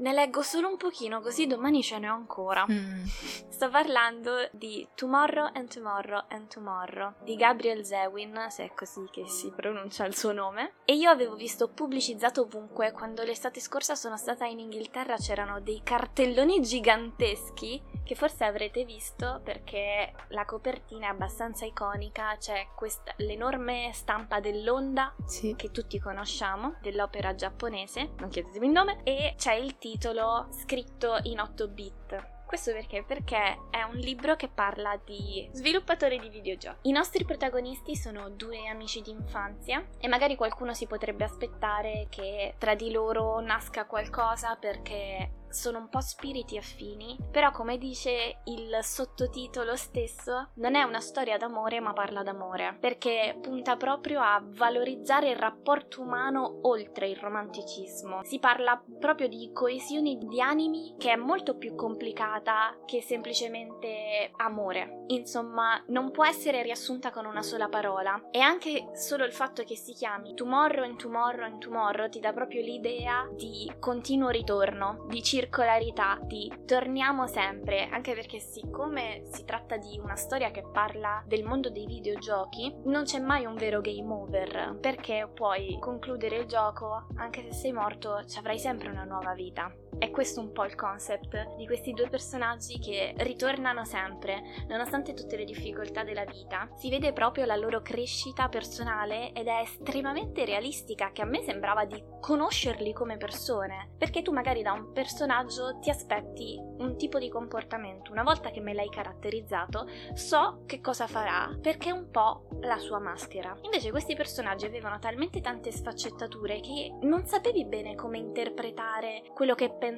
ne 0.00 0.12
leggo 0.12 0.42
solo 0.42 0.68
un 0.68 0.76
pochino, 0.76 1.20
così 1.20 1.46
domani 1.46 1.82
ce 1.82 1.98
ne 1.98 2.08
ho 2.08 2.14
ancora. 2.14 2.66
Mm. 2.70 3.04
Sto 3.48 3.68
parlando 3.68 4.48
di 4.52 4.86
Tomorrow 4.94 5.50
and 5.52 5.68
Tomorrow 5.68 6.24
and 6.28 6.48
Tomorrow 6.48 7.14
di 7.22 7.36
Gabriel 7.36 7.84
Zewin, 7.84 8.46
se 8.48 8.64
è 8.64 8.74
così 8.74 9.06
che 9.10 9.26
si 9.26 9.52
pronuncia 9.54 10.06
il 10.06 10.16
suo 10.16 10.32
nome. 10.32 10.74
E 10.84 10.94
io 10.94 11.10
avevo 11.10 11.34
visto 11.34 11.68
pubblicizzato 11.68 12.42
ovunque 12.42 12.92
quando 12.92 13.22
l'estate 13.22 13.60
scorsa 13.60 13.94
sono 13.94 14.16
stata 14.16 14.46
in 14.46 14.58
Inghilterra 14.58 15.16
c'erano 15.16 15.60
dei 15.60 15.80
cartelloni 15.84 16.60
giganteschi 16.62 17.89
che 18.04 18.14
forse 18.14 18.44
avrete 18.44 18.84
visto 18.84 19.40
perché 19.44 20.12
la 20.28 20.44
copertina 20.44 21.06
è 21.06 21.10
abbastanza 21.10 21.64
iconica, 21.64 22.36
c'è 22.38 22.68
questa, 22.74 23.12
l'enorme 23.18 23.90
stampa 23.92 24.40
dell'onda 24.40 25.14
Sì. 25.26 25.54
che 25.56 25.70
tutti 25.70 25.98
conosciamo, 25.98 26.76
dell'opera 26.80 27.34
giapponese, 27.34 28.10
non 28.18 28.28
chiedetemi 28.28 28.66
il 28.66 28.72
nome, 28.72 29.00
e 29.04 29.34
c'è 29.36 29.54
il 29.54 29.78
titolo 29.78 30.48
scritto 30.50 31.18
in 31.24 31.40
8 31.40 31.68
bit. 31.68 32.38
Questo 32.50 32.72
perché? 32.72 33.04
Perché 33.04 33.68
è 33.70 33.84
un 33.84 33.94
libro 33.94 34.34
che 34.34 34.48
parla 34.48 35.00
di 35.04 35.48
sviluppatori 35.52 36.18
di 36.18 36.28
videogiochi. 36.28 36.88
I 36.88 36.92
nostri 36.92 37.24
protagonisti 37.24 37.94
sono 37.94 38.28
due 38.28 38.66
amici 38.66 39.02
di 39.02 39.10
infanzia 39.10 39.86
e 40.00 40.08
magari 40.08 40.34
qualcuno 40.34 40.74
si 40.74 40.88
potrebbe 40.88 41.22
aspettare 41.22 42.08
che 42.10 42.56
tra 42.58 42.74
di 42.74 42.90
loro 42.90 43.38
nasca 43.38 43.86
qualcosa 43.86 44.56
perché 44.56 45.30
sono 45.50 45.78
un 45.78 45.88
po' 45.88 46.00
spiriti 46.00 46.56
affini, 46.56 47.16
però 47.30 47.50
come 47.50 47.78
dice 47.78 48.40
il 48.44 48.78
sottotitolo 48.82 49.76
stesso, 49.76 50.50
non 50.54 50.74
è 50.74 50.82
una 50.82 51.00
storia 51.00 51.36
d'amore 51.36 51.80
ma 51.80 51.92
parla 51.92 52.22
d'amore, 52.22 52.76
perché 52.80 53.38
punta 53.40 53.76
proprio 53.76 54.20
a 54.20 54.42
valorizzare 54.44 55.30
il 55.30 55.36
rapporto 55.36 56.00
umano 56.00 56.60
oltre 56.62 57.08
il 57.08 57.16
romanticismo. 57.16 58.22
Si 58.24 58.38
parla 58.38 58.82
proprio 58.98 59.28
di 59.28 59.50
coesione 59.52 60.16
di 60.16 60.40
animi 60.40 60.94
che 60.98 61.12
è 61.12 61.16
molto 61.16 61.56
più 61.56 61.74
complicata 61.74 62.78
che 62.86 63.02
semplicemente 63.02 64.30
amore. 64.36 65.04
Insomma, 65.08 65.82
non 65.88 66.10
può 66.10 66.24
essere 66.24 66.62
riassunta 66.62 67.10
con 67.10 67.26
una 67.26 67.42
sola 67.42 67.68
parola 67.68 68.28
e 68.30 68.40
anche 68.40 68.90
solo 68.94 69.24
il 69.24 69.32
fatto 69.32 69.64
che 69.64 69.76
si 69.76 69.92
chiami 69.92 70.34
Tomorrow 70.34 70.84
and 70.84 70.96
Tomorrow 70.96 71.44
and 71.44 71.58
Tomorrow 71.58 72.08
ti 72.08 72.20
dà 72.20 72.32
proprio 72.32 72.62
l'idea 72.62 73.28
di 73.32 73.70
continuo 73.78 74.28
ritorno, 74.28 75.06
di 75.08 75.22
circolarità, 75.40 76.18
di 76.22 76.52
torniamo 76.66 77.26
sempre, 77.26 77.88
anche 77.88 78.12
perché 78.12 78.38
siccome 78.38 79.22
si 79.32 79.46
tratta 79.46 79.78
di 79.78 79.98
una 79.98 80.14
storia 80.14 80.50
che 80.50 80.62
parla 80.70 81.22
del 81.26 81.44
mondo 81.44 81.70
dei 81.70 81.86
videogiochi, 81.86 82.74
non 82.84 83.04
c'è 83.04 83.20
mai 83.20 83.46
un 83.46 83.54
vero 83.54 83.80
game 83.80 84.12
over, 84.12 84.76
perché 84.78 85.30
puoi 85.32 85.78
concludere 85.80 86.36
il 86.40 86.46
gioco, 86.46 87.06
anche 87.16 87.42
se 87.42 87.52
sei 87.52 87.72
morto, 87.72 88.22
ci 88.26 88.38
avrai 88.38 88.58
sempre 88.58 88.90
una 88.90 89.04
nuova 89.04 89.32
vita. 89.32 89.72
È 90.00 90.08
questo 90.10 90.40
un 90.40 90.52
po' 90.52 90.64
il 90.64 90.76
concept 90.76 91.56
di 91.56 91.66
questi 91.66 91.92
due 91.92 92.08
personaggi 92.08 92.78
che 92.78 93.12
ritornano 93.18 93.84
sempre, 93.84 94.64
nonostante 94.66 95.12
tutte 95.12 95.36
le 95.36 95.44
difficoltà 95.44 96.04
della 96.04 96.24
vita. 96.24 96.70
Si 96.76 96.88
vede 96.88 97.12
proprio 97.12 97.44
la 97.44 97.54
loro 97.54 97.82
crescita 97.82 98.48
personale 98.48 99.32
ed 99.32 99.46
è 99.46 99.60
estremamente 99.60 100.46
realistica, 100.46 101.10
che 101.12 101.20
a 101.20 101.26
me 101.26 101.42
sembrava 101.42 101.84
di 101.84 102.02
conoscerli 102.18 102.94
come 102.94 103.18
persone, 103.18 103.90
perché 103.98 104.22
tu 104.22 104.32
magari 104.32 104.62
da 104.62 104.72
un 104.72 104.90
personaggio 104.92 105.78
ti 105.80 105.90
aspetti 105.90 106.58
un 106.78 106.96
tipo 106.96 107.18
di 107.18 107.28
comportamento. 107.28 108.10
Una 108.10 108.22
volta 108.22 108.48
che 108.48 108.60
me 108.60 108.72
l'hai 108.72 108.88
caratterizzato, 108.88 109.86
so 110.14 110.62
che 110.64 110.80
cosa 110.80 111.06
farà, 111.08 111.54
perché 111.60 111.90
è 111.90 111.92
un 111.92 112.10
po' 112.10 112.48
la 112.62 112.78
sua 112.78 113.00
maschera. 113.00 113.54
Invece 113.60 113.90
questi 113.90 114.14
personaggi 114.16 114.64
avevano 114.64 114.98
talmente 114.98 115.42
tante 115.42 115.70
sfaccettature 115.70 116.60
che 116.60 116.90
non 117.02 117.26
sapevi 117.26 117.66
bene 117.66 117.94
come 117.94 118.16
interpretare 118.16 119.24
quello 119.34 119.54
che 119.54 119.68
pensavano. 119.68 119.88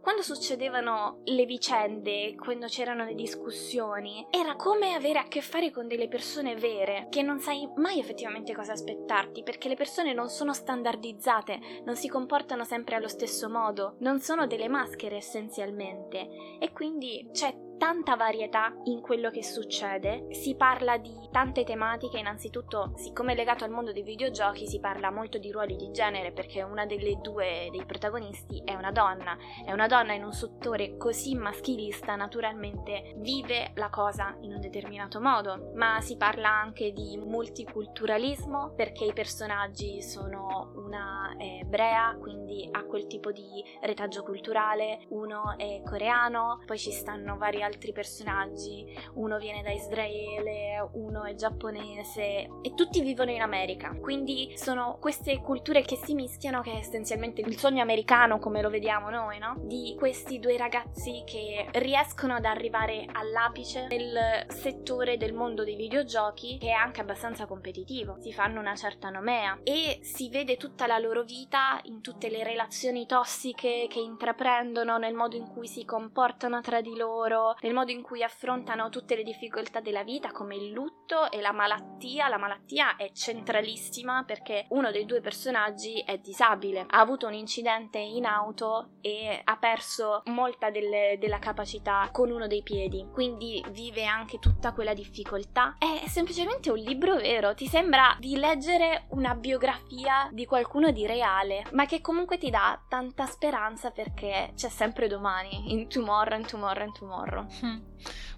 Quando 0.00 0.22
succedevano 0.22 1.20
le 1.24 1.44
vicende, 1.44 2.34
quando 2.36 2.66
c'erano 2.66 3.04
le 3.04 3.14
discussioni, 3.14 4.26
era 4.30 4.56
come 4.56 4.94
avere 4.94 5.18
a 5.18 5.28
che 5.28 5.40
fare 5.40 5.70
con 5.70 5.88
delle 5.88 6.08
persone 6.08 6.54
vere, 6.54 7.06
che 7.10 7.22
non 7.22 7.40
sai 7.40 7.68
mai 7.76 7.98
effettivamente 7.98 8.54
cosa 8.54 8.72
aspettarti, 8.72 9.42
perché 9.42 9.68
le 9.68 9.76
persone 9.76 10.12
non 10.12 10.28
sono 10.28 10.52
standardizzate, 10.52 11.82
non 11.84 11.96
si 11.96 12.08
comportano 12.08 12.64
sempre 12.64 12.96
allo 12.96 13.08
stesso 13.08 13.48
modo, 13.48 13.96
non 14.00 14.20
sono 14.20 14.46
delle 14.46 14.68
maschere 14.68 15.16
essenzialmente, 15.16 16.28
e 16.58 16.72
quindi 16.72 17.28
c'è 17.32 17.66
tanta 17.78 18.16
varietà 18.16 18.74
in 18.84 19.00
quello 19.00 19.30
che 19.30 19.42
succede, 19.42 20.26
si 20.34 20.56
parla 20.56 20.98
di 20.98 21.14
tante 21.30 21.64
tematiche, 21.64 22.18
innanzitutto 22.18 22.92
siccome 22.96 23.32
è 23.32 23.36
legato 23.36 23.64
al 23.64 23.70
mondo 23.70 23.92
dei 23.92 24.02
videogiochi 24.02 24.66
si 24.66 24.80
parla 24.80 25.10
molto 25.10 25.38
di 25.38 25.50
ruoli 25.50 25.76
di 25.76 25.90
genere 25.92 26.32
perché 26.32 26.62
una 26.62 26.84
delle 26.86 27.18
due 27.22 27.68
dei 27.70 27.84
protagonisti 27.86 28.62
è 28.64 28.74
una 28.74 28.90
donna, 28.90 29.36
è 29.64 29.72
una 29.72 29.86
donna 29.86 30.12
in 30.12 30.24
un 30.24 30.32
settore 30.32 30.96
così 30.96 31.34
maschilista 31.34 32.16
naturalmente 32.16 33.14
vive 33.18 33.70
la 33.74 33.88
cosa 33.88 34.36
in 34.40 34.52
un 34.52 34.60
determinato 34.60 35.20
modo, 35.20 35.72
ma 35.74 36.00
si 36.00 36.16
parla 36.16 36.50
anche 36.50 36.92
di 36.92 37.16
multiculturalismo 37.16 38.72
perché 38.74 39.04
i 39.04 39.12
personaggi 39.12 40.02
sono 40.02 40.72
una 40.74 41.36
ebrea, 41.38 42.16
quindi 42.20 42.68
ha 42.70 42.84
quel 42.84 43.06
tipo 43.06 43.30
di 43.30 43.64
retaggio 43.82 44.22
culturale, 44.22 45.06
uno 45.10 45.54
è 45.56 45.80
coreano, 45.84 46.62
poi 46.66 46.78
ci 46.78 46.90
stanno 46.90 47.36
vari 47.36 47.62
altri 47.68 47.92
personaggi, 47.92 48.84
uno 49.14 49.38
viene 49.38 49.62
da 49.62 49.70
Israele, 49.70 50.88
uno 50.94 51.24
è 51.24 51.34
giapponese 51.34 52.48
e 52.62 52.74
tutti 52.74 53.00
vivono 53.00 53.30
in 53.30 53.42
America. 53.42 53.94
Quindi 54.00 54.52
sono 54.56 54.96
queste 55.00 55.38
culture 55.40 55.82
che 55.82 55.96
si 55.96 56.14
mischiano 56.14 56.62
che 56.62 56.72
è 56.72 56.76
essenzialmente 56.76 57.42
il 57.42 57.58
sogno 57.58 57.82
americano 57.82 58.38
come 58.38 58.62
lo 58.62 58.70
vediamo 58.70 59.10
noi, 59.10 59.38
no? 59.38 59.54
Di 59.58 59.94
questi 59.98 60.38
due 60.38 60.56
ragazzi 60.56 61.22
che 61.26 61.68
riescono 61.72 62.34
ad 62.34 62.44
arrivare 62.44 63.06
all'apice 63.12 63.86
nel 63.88 64.46
settore 64.48 65.16
del 65.16 65.34
mondo 65.34 65.64
dei 65.64 65.76
videogiochi 65.76 66.58
che 66.58 66.68
è 66.68 66.72
anche 66.72 67.00
abbastanza 67.00 67.46
competitivo. 67.46 68.16
Si 68.20 68.32
fanno 68.32 68.60
una 68.60 68.74
certa 68.74 69.10
nomea 69.10 69.60
e 69.62 69.98
si 70.02 70.30
vede 70.30 70.56
tutta 70.56 70.86
la 70.86 70.98
loro 70.98 71.22
vita 71.22 71.78
in 71.84 72.00
tutte 72.00 72.30
le 72.30 72.42
relazioni 72.42 73.06
tossiche 73.06 73.86
che 73.88 74.00
intraprendono, 74.00 74.96
nel 74.96 75.14
modo 75.14 75.36
in 75.36 75.46
cui 75.46 75.66
si 75.66 75.84
comportano 75.84 76.60
tra 76.60 76.80
di 76.80 76.96
loro, 76.96 77.54
nel 77.60 77.74
modo 77.74 77.90
in 77.90 78.02
cui 78.02 78.22
affrontano 78.22 78.88
tutte 78.88 79.16
le 79.16 79.22
difficoltà 79.22 79.80
della 79.80 80.02
vita 80.02 80.30
come 80.32 80.56
il 80.56 80.70
lutto 80.70 81.30
e 81.30 81.40
la 81.40 81.52
malattia. 81.52 82.28
La 82.28 82.38
malattia 82.38 82.96
è 82.96 83.10
centralissima 83.12 84.24
perché 84.24 84.66
uno 84.70 84.90
dei 84.90 85.04
due 85.04 85.20
personaggi 85.20 86.02
è 86.04 86.18
disabile, 86.18 86.84
ha 86.88 87.00
avuto 87.00 87.26
un 87.26 87.34
incidente 87.34 87.98
in 87.98 88.26
auto 88.26 88.90
e 89.00 89.40
ha 89.42 89.56
perso 89.56 90.22
molta 90.26 90.70
delle- 90.70 91.16
della 91.18 91.38
capacità 91.38 92.08
con 92.12 92.30
uno 92.30 92.46
dei 92.46 92.62
piedi, 92.62 93.06
quindi 93.12 93.64
vive 93.70 94.04
anche 94.04 94.38
tutta 94.38 94.72
quella 94.72 94.94
difficoltà. 94.94 95.76
È 95.78 96.06
semplicemente 96.08 96.70
un 96.70 96.78
libro 96.78 97.16
vero, 97.16 97.54
ti 97.54 97.66
sembra 97.66 98.16
di 98.18 98.36
leggere 98.36 99.06
una 99.10 99.34
biografia 99.34 100.28
di 100.32 100.46
qualcuno 100.46 100.90
di 100.90 101.06
reale, 101.06 101.64
ma 101.72 101.86
che 101.86 102.00
comunque 102.00 102.38
ti 102.38 102.50
dà 102.50 102.80
tanta 102.88 103.26
speranza 103.26 103.90
perché 103.90 104.52
c'è 104.54 104.68
sempre 104.68 105.08
domani, 105.08 105.72
in 105.72 105.88
tomorrow, 105.88 106.38
in 106.38 106.46
tomorrow, 106.46 106.86
in 106.86 106.92
tomorrow. 106.92 107.46
Mm. 107.62 107.78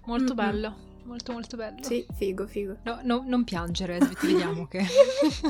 Molto 0.05 0.33
Mhm. 0.33 0.35
bello, 0.35 0.75
molto 1.03 1.31
molto 1.31 1.57
bello. 1.57 1.83
Sì, 1.83 2.05
figo, 2.15 2.47
figo. 2.47 2.77
No, 2.83 2.99
no, 3.03 3.23
non 3.25 3.43
piangere, 3.43 3.97
ti 3.97 4.27
vediamo 4.27 4.67
che... 4.67 4.81
sì, 4.85 5.45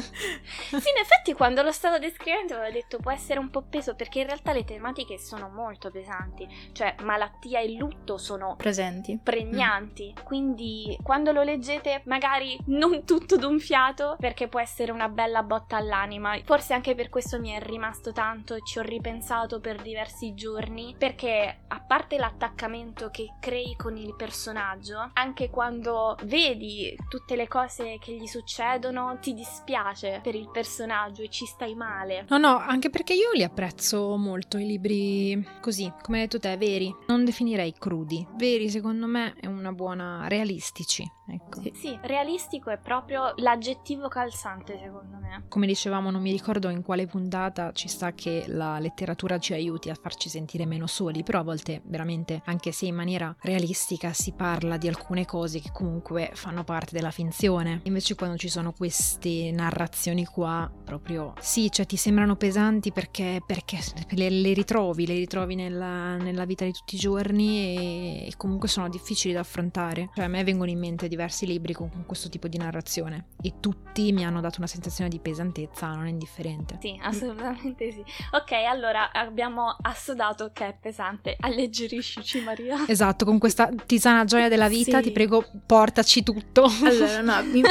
in 0.75 0.97
effetti 0.99 1.33
quando 1.33 1.61
lo 1.61 1.71
stavo 1.71 1.97
descrivendo 1.97 2.55
avevo 2.55 2.71
detto 2.71 2.97
può 2.97 3.11
essere 3.11 3.39
un 3.39 3.49
po' 3.49 3.61
peso 3.61 3.95
perché 3.95 4.19
in 4.19 4.27
realtà 4.27 4.53
le 4.53 4.63
tematiche 4.63 5.17
sono 5.17 5.49
molto 5.49 5.91
pesanti, 5.91 6.47
cioè 6.71 6.95
malattia 7.01 7.59
e 7.59 7.73
lutto 7.73 8.17
sono 8.17 8.55
Presenti. 8.55 9.19
pregnanti, 9.21 10.13
quindi 10.23 10.97
quando 11.03 11.31
lo 11.31 11.43
leggete 11.43 12.01
magari 12.05 12.57
non 12.67 13.03
tutto 13.05 13.37
d'un 13.37 13.59
fiato 13.59 14.15
perché 14.19 14.47
può 14.47 14.59
essere 14.59 14.91
una 14.91 15.09
bella 15.09 15.43
botta 15.43 15.77
all'anima. 15.77 16.37
Forse 16.43 16.73
anche 16.73 16.95
per 16.95 17.09
questo 17.09 17.39
mi 17.39 17.51
è 17.51 17.61
rimasto 17.61 18.11
tanto 18.11 18.55
e 18.55 18.61
ci 18.63 18.79
ho 18.79 18.81
ripensato 18.81 19.59
per 19.59 19.81
diversi 19.81 20.33
giorni 20.33 20.95
perché 20.97 21.61
a 21.67 21.79
parte 21.79 22.17
l'attaccamento 22.17 23.09
che 23.09 23.35
crei 23.39 23.75
con 23.75 23.97
il 23.97 24.15
personaggio, 24.15 25.09
anche 25.13 25.40
quando 25.49 26.15
vedi 26.23 26.95
tutte 27.09 27.35
le 27.35 27.47
cose 27.47 27.97
che 27.99 28.13
gli 28.13 28.27
succedono 28.27 29.17
ti 29.19 29.33
dispiace 29.33 30.19
per 30.21 30.35
il 30.35 30.49
personaggio 30.51 31.23
e 31.23 31.29
ci 31.29 31.45
stai 31.45 31.75
male. 31.75 32.25
No, 32.29 32.37
no, 32.37 32.57
anche 32.57 32.89
perché 32.89 33.13
io 33.13 33.31
li 33.33 33.43
apprezzo 33.43 34.15
molto 34.17 34.57
i 34.57 34.65
libri 34.65 35.47
così, 35.61 35.91
come 36.01 36.19
hai 36.19 36.27
detto 36.27 36.39
te, 36.39 36.55
veri. 36.57 36.93
Non 37.07 37.25
definirei 37.25 37.73
crudi. 37.77 38.25
Veri, 38.35 38.69
secondo 38.69 39.07
me, 39.07 39.33
è 39.39 39.47
una 39.47 39.71
buona... 39.71 40.27
realistici, 40.27 41.09
ecco. 41.27 41.61
Sì. 41.61 41.71
Sì, 41.75 41.99
realistico 42.03 42.69
è 42.69 42.77
proprio 42.77 43.33
l'aggettivo 43.37 44.07
calzante 44.07 44.77
secondo 44.77 45.17
me. 45.17 45.45
Come 45.47 45.65
dicevamo, 45.65 46.11
non 46.11 46.21
mi 46.21 46.31
ricordo 46.31 46.69
in 46.69 46.83
quale 46.83 47.07
puntata 47.07 47.71
ci 47.71 47.87
sta 47.87 48.13
che 48.13 48.45
la 48.47 48.79
letteratura 48.79 49.39
ci 49.39 49.53
aiuti 49.53 49.89
a 49.89 49.95
farci 49.95 50.29
sentire 50.29 50.65
meno 50.65 50.87
soli, 50.87 51.23
però 51.23 51.39
a 51.39 51.43
volte 51.43 51.81
veramente, 51.85 52.41
anche 52.45 52.71
se 52.71 52.85
in 52.85 52.95
maniera 52.95 53.35
realistica, 53.41 54.13
si 54.13 54.33
parla 54.33 54.77
di 54.77 54.87
alcune 54.87 55.25
cose 55.31 55.61
che 55.61 55.71
comunque 55.71 56.31
fanno 56.33 56.65
parte 56.65 56.89
della 56.91 57.09
finzione. 57.09 57.79
Invece 57.83 58.15
quando 58.15 58.35
ci 58.35 58.49
sono 58.49 58.73
queste 58.73 59.49
narrazioni 59.51 60.25
qua, 60.25 60.69
proprio 60.83 61.35
sì, 61.39 61.71
cioè 61.71 61.85
ti 61.85 61.95
sembrano 61.95 62.35
pesanti 62.35 62.91
perché, 62.91 63.41
perché 63.45 63.79
le, 64.09 64.29
le, 64.29 64.51
ritrovi, 64.51 65.07
le 65.07 65.13
ritrovi 65.13 65.55
nella, 65.55 66.17
nella, 66.17 66.43
vita 66.43 66.65
di 66.65 66.73
tutti 66.73 66.95
i 66.95 66.97
giorni 66.97 67.59
e, 67.59 68.27
e, 68.27 68.33
comunque 68.35 68.67
sono 68.67 68.89
difficili 68.89 69.33
da 69.33 69.39
affrontare. 69.39 70.09
Cioè 70.13 70.25
a 70.25 70.27
me 70.27 70.43
vengono 70.43 70.69
in 70.69 70.79
mente 70.79 71.07
diversi 71.07 71.45
libri 71.45 71.71
con, 71.71 71.89
con 71.89 72.05
questo 72.05 72.27
tipo 72.27 72.49
di 72.49 72.57
narrazione 72.57 73.27
e 73.41 73.53
tutti 73.61 74.11
mi 74.11 74.25
hanno 74.25 74.41
dato 74.41 74.57
una 74.57 74.67
sensazione 74.67 75.09
di 75.09 75.19
pesantezza 75.19 75.87
non 75.93 76.09
indifferente. 76.09 76.77
Sì, 76.81 76.99
assolutamente 77.01 77.89
sì. 77.93 78.03
Ok, 78.31 78.51
allora 78.69 79.13
abbiamo 79.13 79.73
assodato 79.81 80.51
che 80.51 80.67
è 80.67 80.77
pesante. 80.77 81.37
Alleggeriscici 81.39 82.41
Maria. 82.41 82.85
Esatto, 82.85 83.23
con 83.23 83.39
questa 83.39 83.69
tisana 83.85 84.25
gioia 84.25 84.49
della 84.49 84.67
vita 84.67 84.97
sì. 84.97 85.03
ti 85.03 85.11
prego 85.11 85.19
portaci 85.65 86.23
tutto. 86.23 86.69
Allora 86.83 87.21
no, 87.21 87.43
vi, 87.51 87.61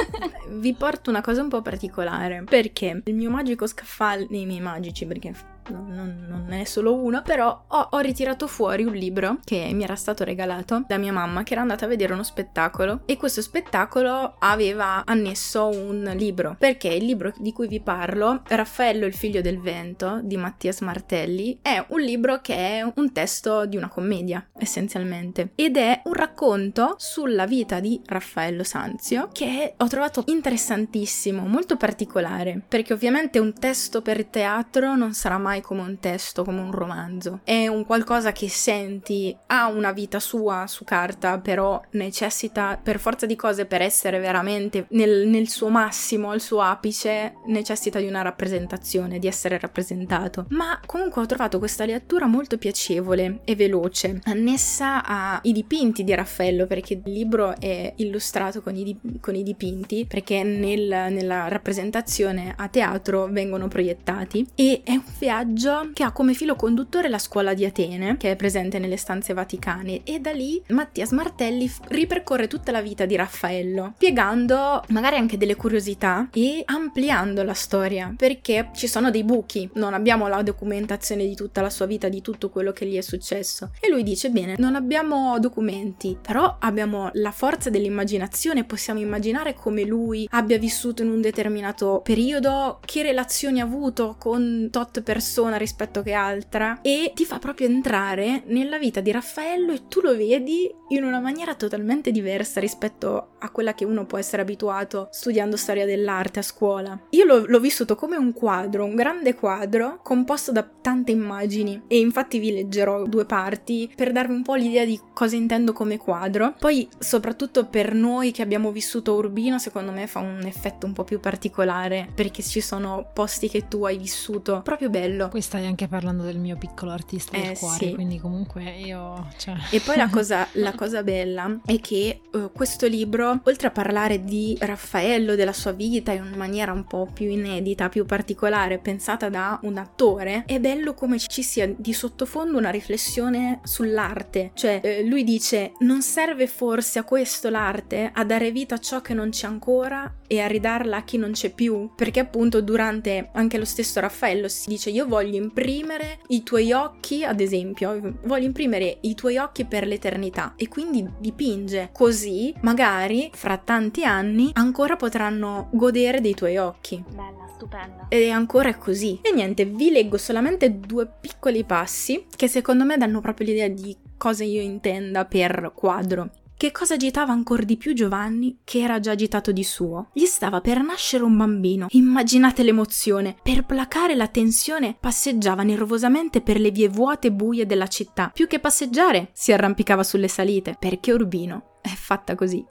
vi 0.48 0.74
porto 0.74 1.10
una 1.10 1.20
cosa 1.20 1.42
un 1.42 1.48
po' 1.48 1.62
particolare 1.62 2.42
perché 2.44 3.02
il 3.04 3.14
mio 3.14 3.30
magico 3.30 3.66
scaffale, 3.66 4.26
i 4.30 4.46
miei 4.46 4.60
magici 4.60 5.06
perché 5.06 5.32
non, 5.70 6.26
non, 6.28 6.52
è 6.52 6.64
solo 6.64 6.94
uno, 6.94 7.22
però 7.22 7.64
ho, 7.66 7.88
ho, 7.90 7.98
ritirato 7.98 8.46
fuori 8.46 8.84
un 8.84 8.92
libro 8.92 9.38
che 9.44 9.70
mi 9.72 9.84
era 9.84 9.94
stato 9.94 10.24
regalato 10.24 10.84
da 10.86 10.98
mia 10.98 11.12
mamma 11.12 11.42
che 11.42 11.52
era 11.52 11.62
andata 11.62 11.84
a 11.84 11.88
vedere 11.88 12.12
uno 12.12 12.22
spettacolo 12.22 13.02
e 13.06 13.16
questo 13.16 13.40
spettacolo 13.40 14.36
aveva 14.38 15.04
annesso 15.04 15.68
un 15.68 16.10
libro 16.14 16.56
perché 16.58 16.88
il 16.88 17.04
libro 17.04 17.32
di 17.38 17.52
cui 17.52 17.68
vi 17.68 17.80
parlo, 17.80 18.42
Raffaello 18.46 19.06
il 19.06 19.14
figlio 19.14 19.40
del 19.40 19.60
vento 19.60 20.20
di 20.22 20.36
Mattias 20.36 20.80
Martelli, 20.80 21.58
è 21.62 21.84
un 21.88 22.00
libro 22.00 22.40
che 22.40 22.56
è 22.56 22.92
un 22.94 23.12
testo 23.12 23.66
di 23.66 23.76
una 23.76 23.88
commedia 23.88 24.46
essenzialmente 24.58 25.52
ed 25.54 25.76
è 25.76 26.02
un 26.04 26.14
racconto 26.14 26.94
sulla 26.98 27.46
vita 27.46 27.80
di 27.80 28.00
Raffaello 28.04 28.64
Sanzio 28.64 29.28
che 29.32 29.74
ho 29.76 29.86
trovato 29.86 30.24
interessantissimo, 30.26 31.46
molto 31.46 31.76
particolare 31.76 32.62
perché 32.66 32.92
ovviamente 32.92 33.38
un 33.38 33.52
testo 33.52 34.02
per 34.02 34.24
teatro 34.26 34.96
non 34.96 35.12
sarà 35.12 35.38
mai 35.38 35.59
mai 35.60 35.62
come 35.62 35.82
un 35.82 35.98
testo, 35.98 36.44
come 36.44 36.60
un 36.60 36.72
romanzo. 36.72 37.40
È 37.44 37.66
un 37.66 37.84
qualcosa 37.84 38.32
che 38.32 38.48
senti, 38.48 39.36
ha 39.46 39.68
una 39.68 39.92
vita 39.92 40.18
sua 40.18 40.66
su 40.66 40.84
carta, 40.84 41.38
però 41.38 41.80
necessita 41.92 42.78
per 42.82 42.98
forza 42.98 43.26
di 43.26 43.36
cose, 43.36 43.66
per 43.66 43.82
essere 43.82 44.18
veramente 44.18 44.86
nel, 44.90 45.28
nel 45.28 45.48
suo 45.48 45.68
massimo, 45.68 46.30
al 46.30 46.40
suo 46.40 46.60
apice, 46.60 47.34
necessita 47.46 47.98
di 48.00 48.06
una 48.06 48.22
rappresentazione, 48.22 49.18
di 49.18 49.26
essere 49.26 49.58
rappresentato. 49.58 50.46
Ma 50.48 50.80
comunque 50.86 51.22
ho 51.22 51.26
trovato 51.26 51.58
questa 51.58 51.84
lettura 51.84 52.26
molto 52.26 52.58
piacevole 52.58 53.40
e 53.44 53.54
veloce, 53.54 54.20
annessa 54.24 55.04
ai 55.04 55.52
dipinti 55.52 56.02
di 56.02 56.14
Raffaello, 56.14 56.66
perché 56.66 56.94
il 56.94 57.02
libro 57.04 57.54
è 57.58 57.92
illustrato 57.96 58.62
con 58.62 58.74
i, 58.76 58.84
dip- 58.84 59.20
con 59.20 59.34
i 59.34 59.42
dipinti, 59.42 60.06
perché 60.08 60.42
nel, 60.42 61.12
nella 61.12 61.48
rappresentazione 61.48 62.54
a 62.56 62.68
teatro 62.68 63.26
vengono 63.26 63.68
proiettati, 63.68 64.46
e 64.54 64.80
è 64.84 64.92
un 64.92 65.04
viaggio 65.18 65.48
viaggio 65.50 65.90
che 65.92 66.04
ha 66.04 66.12
come 66.12 66.34
filo 66.34 66.54
conduttore 66.54 67.08
la 67.08 67.18
scuola 67.18 67.54
di 67.54 67.64
Atene, 67.64 68.16
che 68.16 68.30
è 68.30 68.36
presente 68.36 68.78
nelle 68.78 68.96
stanze 68.96 69.32
vaticane, 69.32 70.02
e 70.04 70.20
da 70.20 70.30
lì 70.30 70.62
Mattias 70.68 71.10
Martelli 71.10 71.70
ripercorre 71.88 72.46
tutta 72.46 72.72
la 72.72 72.80
vita 72.80 73.04
di 73.04 73.16
Raffaello, 73.16 73.92
spiegando 73.96 74.82
magari 74.88 75.16
anche 75.16 75.36
delle 75.36 75.56
curiosità 75.56 76.28
e 76.32 76.62
ampliando 76.64 77.42
la 77.42 77.54
storia, 77.54 78.14
perché 78.16 78.70
ci 78.74 78.86
sono 78.86 79.10
dei 79.10 79.24
buchi, 79.24 79.68
non 79.74 79.94
abbiamo 79.94 80.28
la 80.28 80.42
documentazione 80.42 81.26
di 81.26 81.34
tutta 81.34 81.60
la 81.60 81.70
sua 81.70 81.86
vita, 81.86 82.08
di 82.08 82.22
tutto 82.22 82.50
quello 82.50 82.72
che 82.72 82.86
gli 82.86 82.96
è 82.96 83.00
successo. 83.00 83.70
E 83.80 83.90
lui 83.90 84.02
dice, 84.02 84.30
bene, 84.30 84.54
non 84.58 84.74
abbiamo 84.74 85.38
documenti, 85.38 86.16
però 86.20 86.56
abbiamo 86.60 87.10
la 87.14 87.30
forza 87.30 87.70
dell'immaginazione, 87.70 88.64
possiamo 88.64 89.00
immaginare 89.00 89.54
come 89.54 89.82
lui 89.82 90.28
abbia 90.30 90.58
vissuto 90.58 91.02
in 91.02 91.10
un 91.10 91.20
determinato 91.20 92.00
periodo, 92.02 92.78
che 92.84 93.02
relazioni 93.02 93.60
ha 93.60 93.64
avuto 93.64 94.16
con 94.18 94.68
tot 94.70 95.02
persone, 95.02 95.29
persona 95.30 95.56
rispetto 95.56 96.02
che 96.02 96.12
altra 96.12 96.80
e 96.82 97.12
ti 97.14 97.24
fa 97.24 97.38
proprio 97.38 97.68
entrare 97.68 98.42
nella 98.46 98.78
vita 98.78 98.98
di 98.98 99.12
Raffaello 99.12 99.70
e 99.70 99.86
tu 99.86 100.00
lo 100.00 100.16
vedi 100.16 100.68
in 100.88 101.04
una 101.04 101.20
maniera 101.20 101.54
totalmente 101.54 102.10
diversa 102.10 102.58
rispetto 102.58 103.34
a 103.38 103.50
quella 103.50 103.74
che 103.74 103.84
uno 103.84 104.06
può 104.06 104.18
essere 104.18 104.42
abituato 104.42 105.06
studiando 105.12 105.56
storia 105.56 105.86
dell'arte 105.86 106.40
a 106.40 106.42
scuola. 106.42 106.98
Io 107.10 107.24
l'ho, 107.24 107.44
l'ho 107.46 107.60
vissuto 107.60 107.94
come 107.94 108.16
un 108.16 108.32
quadro, 108.32 108.84
un 108.84 108.96
grande 108.96 109.34
quadro 109.34 110.00
composto 110.02 110.50
da 110.50 110.64
tante 110.64 111.12
immagini 111.12 111.82
e 111.86 112.00
infatti 112.00 112.40
vi 112.40 112.52
leggerò 112.52 113.04
due 113.04 113.24
parti 113.24 113.88
per 113.94 114.10
darvi 114.10 114.34
un 114.34 114.42
po' 114.42 114.56
l'idea 114.56 114.84
di 114.84 115.00
cosa 115.14 115.36
intendo 115.36 115.72
come 115.72 115.96
quadro. 115.96 116.54
Poi 116.58 116.88
soprattutto 116.98 117.66
per 117.66 117.94
noi 117.94 118.32
che 118.32 118.42
abbiamo 118.42 118.72
vissuto 118.72 119.14
Urbino 119.14 119.60
secondo 119.60 119.92
me 119.92 120.08
fa 120.08 120.18
un 120.18 120.42
effetto 120.44 120.86
un 120.86 120.92
po' 120.92 121.04
più 121.04 121.20
particolare 121.20 122.08
perché 122.12 122.42
ci 122.42 122.60
sono 122.60 123.10
posti 123.14 123.48
che 123.48 123.68
tu 123.68 123.84
hai 123.84 123.96
vissuto 123.96 124.60
proprio 124.64 124.90
bello 124.90 125.19
quello. 125.20 125.28
Poi 125.28 125.40
stai 125.42 125.66
anche 125.66 125.88
parlando 125.88 126.22
del 126.22 126.38
mio 126.38 126.56
piccolo 126.56 126.92
artista 126.92 127.36
del 127.36 127.50
eh, 127.50 127.58
cuore, 127.58 127.86
sì. 127.86 127.94
quindi 127.94 128.18
comunque 128.18 128.62
io... 128.62 129.28
Cioè... 129.36 129.54
E 129.70 129.80
poi 129.80 129.96
la 129.96 130.08
cosa, 130.08 130.46
la 130.54 130.72
cosa 130.74 131.02
bella 131.02 131.60
è 131.64 131.78
che 131.80 132.20
uh, 132.32 132.50
questo 132.52 132.86
libro, 132.86 133.40
oltre 133.42 133.68
a 133.68 133.70
parlare 133.70 134.24
di 134.24 134.56
Raffaello, 134.58 135.34
della 135.34 135.52
sua 135.52 135.72
vita 135.72 136.12
in 136.12 136.32
maniera 136.36 136.72
un 136.72 136.84
po' 136.84 137.08
più 137.12 137.28
inedita, 137.28 137.88
più 137.88 138.06
particolare, 138.06 138.78
pensata 138.78 139.28
da 139.28 139.58
un 139.62 139.76
attore, 139.76 140.44
è 140.46 140.58
bello 140.60 140.94
come 140.94 141.18
ci 141.18 141.42
sia 141.42 141.72
di 141.76 141.92
sottofondo 141.92 142.56
una 142.56 142.70
riflessione 142.70 143.60
sull'arte. 143.64 144.52
Cioè, 144.54 144.80
eh, 144.82 145.04
lui 145.04 145.24
dice, 145.24 145.72
non 145.80 146.02
serve 146.02 146.46
forse 146.46 146.98
a 146.98 147.04
questo 147.04 147.50
l'arte, 147.50 148.10
a 148.12 148.24
dare 148.24 148.50
vita 148.50 148.76
a 148.76 148.78
ciò 148.78 149.00
che 149.00 149.14
non 149.14 149.30
c'è 149.30 149.46
ancora 149.46 150.14
e 150.26 150.40
a 150.40 150.46
ridarla 150.46 150.98
a 150.98 151.02
chi 151.02 151.18
non 151.18 151.32
c'è 151.32 151.52
più? 151.52 151.90
Perché 151.96 152.20
appunto 152.20 152.60
durante 152.60 153.30
anche 153.32 153.58
lo 153.58 153.64
stesso 153.64 153.98
Raffaello 153.98 154.48
si 154.48 154.68
dice, 154.68 154.90
io 154.90 155.06
voglio 155.10 155.36
imprimere 155.36 156.20
i 156.28 156.42
tuoi 156.44 156.72
occhi, 156.72 157.24
ad 157.24 157.40
esempio, 157.40 158.14
voglio 158.22 158.46
imprimere 158.46 158.98
i 159.00 159.14
tuoi 159.14 159.36
occhi 159.36 159.66
per 159.66 159.86
l'eternità 159.86 160.54
e 160.56 160.68
quindi 160.68 161.06
dipinge 161.18 161.90
così 161.92 162.54
magari 162.60 163.30
fra 163.34 163.58
tanti 163.58 164.04
anni 164.04 164.50
ancora 164.54 164.94
potranno 164.96 165.68
godere 165.72 166.20
dei 166.20 166.34
tuoi 166.34 166.56
occhi. 166.56 167.02
Bella, 167.08 167.50
stupenda. 167.54 168.06
E 168.08 168.30
ancora 168.30 168.68
è 168.68 168.78
così. 168.78 169.18
E 169.20 169.32
niente, 169.32 169.64
vi 169.64 169.90
leggo 169.90 170.16
solamente 170.16 170.78
due 170.78 171.10
piccoli 171.20 171.64
passi 171.64 172.26
che 172.34 172.46
secondo 172.46 172.84
me 172.84 172.96
danno 172.96 173.20
proprio 173.20 173.48
l'idea 173.48 173.68
di 173.68 173.94
cosa 174.16 174.44
io 174.44 174.62
intenda 174.62 175.24
per 175.24 175.72
quadro. 175.74 176.30
Che 176.60 176.72
cosa 176.72 176.92
agitava 176.92 177.32
ancora 177.32 177.62
di 177.62 177.78
più 177.78 177.94
Giovanni, 177.94 178.58
che 178.64 178.80
era 178.80 179.00
già 179.00 179.12
agitato 179.12 179.50
di 179.50 179.64
suo? 179.64 180.10
Gli 180.12 180.26
stava 180.26 180.60
per 180.60 180.82
nascere 180.82 181.24
un 181.24 181.34
bambino. 181.34 181.86
Immaginate 181.92 182.62
l'emozione. 182.62 183.34
Per 183.42 183.64
placare 183.64 184.14
la 184.14 184.28
tensione 184.28 184.94
passeggiava 185.00 185.62
nervosamente 185.62 186.42
per 186.42 186.60
le 186.60 186.70
vie 186.70 186.90
vuote 186.90 187.28
e 187.28 187.32
buie 187.32 187.64
della 187.64 187.86
città. 187.86 188.28
Più 188.28 188.46
che 188.46 188.60
passeggiare, 188.60 189.30
si 189.32 189.52
arrampicava 189.52 190.02
sulle 190.02 190.28
salite, 190.28 190.76
perché 190.78 191.12
Urbino 191.12 191.78
è 191.80 191.94
fatta 191.94 192.34
così. 192.34 192.62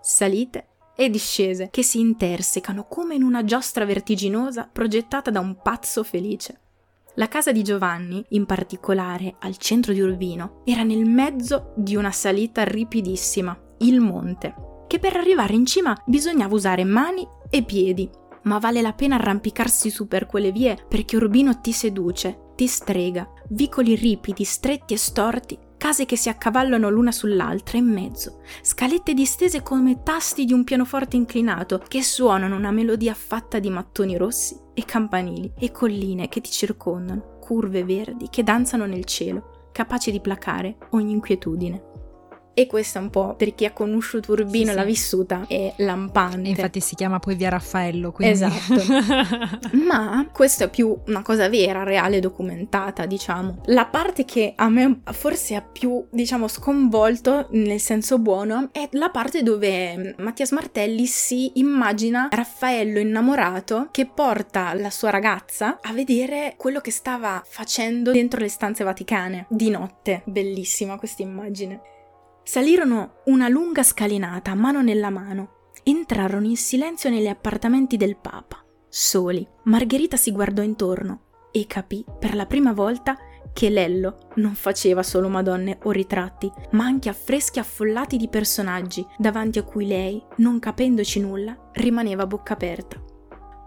Salite 0.00 0.68
e 0.94 1.10
discese 1.10 1.70
che 1.72 1.82
si 1.82 1.98
intersecano 1.98 2.86
come 2.86 3.16
in 3.16 3.24
una 3.24 3.42
giostra 3.42 3.84
vertiginosa 3.84 4.68
progettata 4.72 5.32
da 5.32 5.40
un 5.40 5.56
pazzo 5.60 6.04
felice. 6.04 6.60
La 7.16 7.28
casa 7.28 7.52
di 7.52 7.62
Giovanni, 7.62 8.24
in 8.30 8.44
particolare 8.44 9.36
al 9.38 9.56
centro 9.56 9.92
di 9.92 10.00
Urbino, 10.00 10.62
era 10.64 10.82
nel 10.82 11.04
mezzo 11.04 11.72
di 11.76 11.94
una 11.94 12.10
salita 12.10 12.64
ripidissima, 12.64 13.56
il 13.78 14.00
monte, 14.00 14.54
che 14.88 14.98
per 14.98 15.16
arrivare 15.16 15.54
in 15.54 15.64
cima 15.64 15.96
bisognava 16.06 16.52
usare 16.52 16.82
mani 16.82 17.24
e 17.50 17.62
piedi. 17.62 18.10
Ma 18.42 18.58
vale 18.58 18.82
la 18.82 18.94
pena 18.94 19.14
arrampicarsi 19.14 19.90
su 19.90 20.08
per 20.08 20.26
quelle 20.26 20.50
vie 20.50 20.76
perché 20.88 21.14
Urbino 21.14 21.60
ti 21.60 21.70
seduce, 21.70 22.50
ti 22.56 22.66
strega, 22.66 23.28
vicoli 23.50 23.94
ripidi, 23.94 24.42
stretti 24.42 24.94
e 24.94 24.98
storti 24.98 25.58
case 25.84 26.06
che 26.06 26.16
si 26.16 26.30
accavallano 26.30 26.88
l'una 26.88 27.12
sull'altra 27.12 27.76
in 27.76 27.84
mezzo, 27.84 28.40
scalette 28.62 29.12
distese 29.12 29.62
come 29.62 30.02
tasti 30.02 30.46
di 30.46 30.54
un 30.54 30.64
pianoforte 30.64 31.16
inclinato 31.16 31.82
che 31.86 32.02
suonano 32.02 32.56
una 32.56 32.70
melodia 32.70 33.12
fatta 33.12 33.58
di 33.58 33.68
mattoni 33.68 34.16
rossi 34.16 34.58
e 34.72 34.86
campanili 34.86 35.52
e 35.58 35.70
colline 35.72 36.30
che 36.30 36.40
ti 36.40 36.50
circondano, 36.50 37.36
curve 37.38 37.84
verdi 37.84 38.30
che 38.30 38.42
danzano 38.42 38.86
nel 38.86 39.04
cielo, 39.04 39.68
capaci 39.72 40.10
di 40.10 40.22
placare 40.22 40.78
ogni 40.92 41.12
inquietudine. 41.12 41.93
E 42.54 42.66
questa 42.66 43.00
un 43.00 43.10
po' 43.10 43.34
per 43.34 43.54
chi 43.54 43.64
ha 43.64 43.72
conosciuto 43.72 44.32
Urbino 44.32 44.70
e 44.70 44.74
l'ha 44.74 44.84
vissuta 44.84 45.44
è 45.48 45.74
lampante. 45.78 46.48
Infatti 46.48 46.80
si 46.80 46.94
chiama 46.94 47.18
poi 47.18 47.34
via 47.34 47.48
Raffaello. 47.48 48.12
Quindi... 48.12 48.34
Esatto. 48.34 48.82
Ma 49.86 50.28
questa 50.32 50.64
è 50.64 50.70
più 50.70 50.96
una 51.06 51.22
cosa 51.22 51.48
vera, 51.48 51.82
reale, 51.82 52.20
documentata, 52.20 53.06
diciamo. 53.06 53.62
La 53.66 53.86
parte 53.86 54.24
che 54.24 54.52
a 54.54 54.68
me 54.68 55.00
forse 55.12 55.56
ha 55.56 55.62
più, 55.62 56.06
diciamo, 56.10 56.46
sconvolto 56.48 57.48
nel 57.50 57.80
senso 57.80 58.18
buono 58.18 58.68
è 58.72 58.88
la 58.92 59.10
parte 59.10 59.42
dove 59.42 60.14
Mattias 60.18 60.52
Martelli 60.52 61.06
si 61.06 61.52
immagina 61.54 62.28
Raffaello 62.30 62.98
innamorato 62.98 63.88
che 63.90 64.06
porta 64.06 64.72
la 64.74 64.90
sua 64.90 65.10
ragazza 65.10 65.78
a 65.80 65.92
vedere 65.92 66.54
quello 66.56 66.80
che 66.80 66.90
stava 66.90 67.42
facendo 67.44 68.12
dentro 68.12 68.40
le 68.40 68.48
stanze 68.48 68.84
vaticane 68.84 69.46
di 69.48 69.70
notte. 69.70 70.22
Bellissima 70.24 70.96
questa 70.96 71.22
immagine. 71.22 71.80
Salirono 72.44 73.22
una 73.24 73.48
lunga 73.48 73.82
scalinata, 73.82 74.54
mano 74.54 74.82
nella 74.82 75.08
mano. 75.08 75.70
Entrarono 75.82 76.46
in 76.46 76.58
silenzio 76.58 77.08
negli 77.08 77.26
appartamenti 77.26 77.96
del 77.96 78.16
Papa. 78.16 78.62
soli. 78.88 79.44
Margherita 79.64 80.16
si 80.16 80.30
guardò 80.30 80.62
intorno 80.62 81.48
e 81.50 81.66
capì 81.66 82.04
per 82.18 82.34
la 82.34 82.46
prima 82.46 82.72
volta 82.72 83.16
che 83.52 83.70
Lello 83.70 84.28
non 84.36 84.54
faceva 84.54 85.02
solo 85.02 85.28
madonne 85.28 85.78
o 85.84 85.90
ritratti, 85.90 86.52
ma 86.72 86.84
anche 86.84 87.08
affreschi 87.08 87.58
affollati 87.58 88.16
di 88.16 88.28
personaggi 88.28 89.04
davanti 89.16 89.58
a 89.58 89.64
cui 89.64 89.86
lei, 89.86 90.22
non 90.36 90.58
capendoci 90.58 91.20
nulla, 91.20 91.70
rimaneva 91.72 92.24
a 92.24 92.26
bocca 92.26 92.52
aperta. 92.52 93.02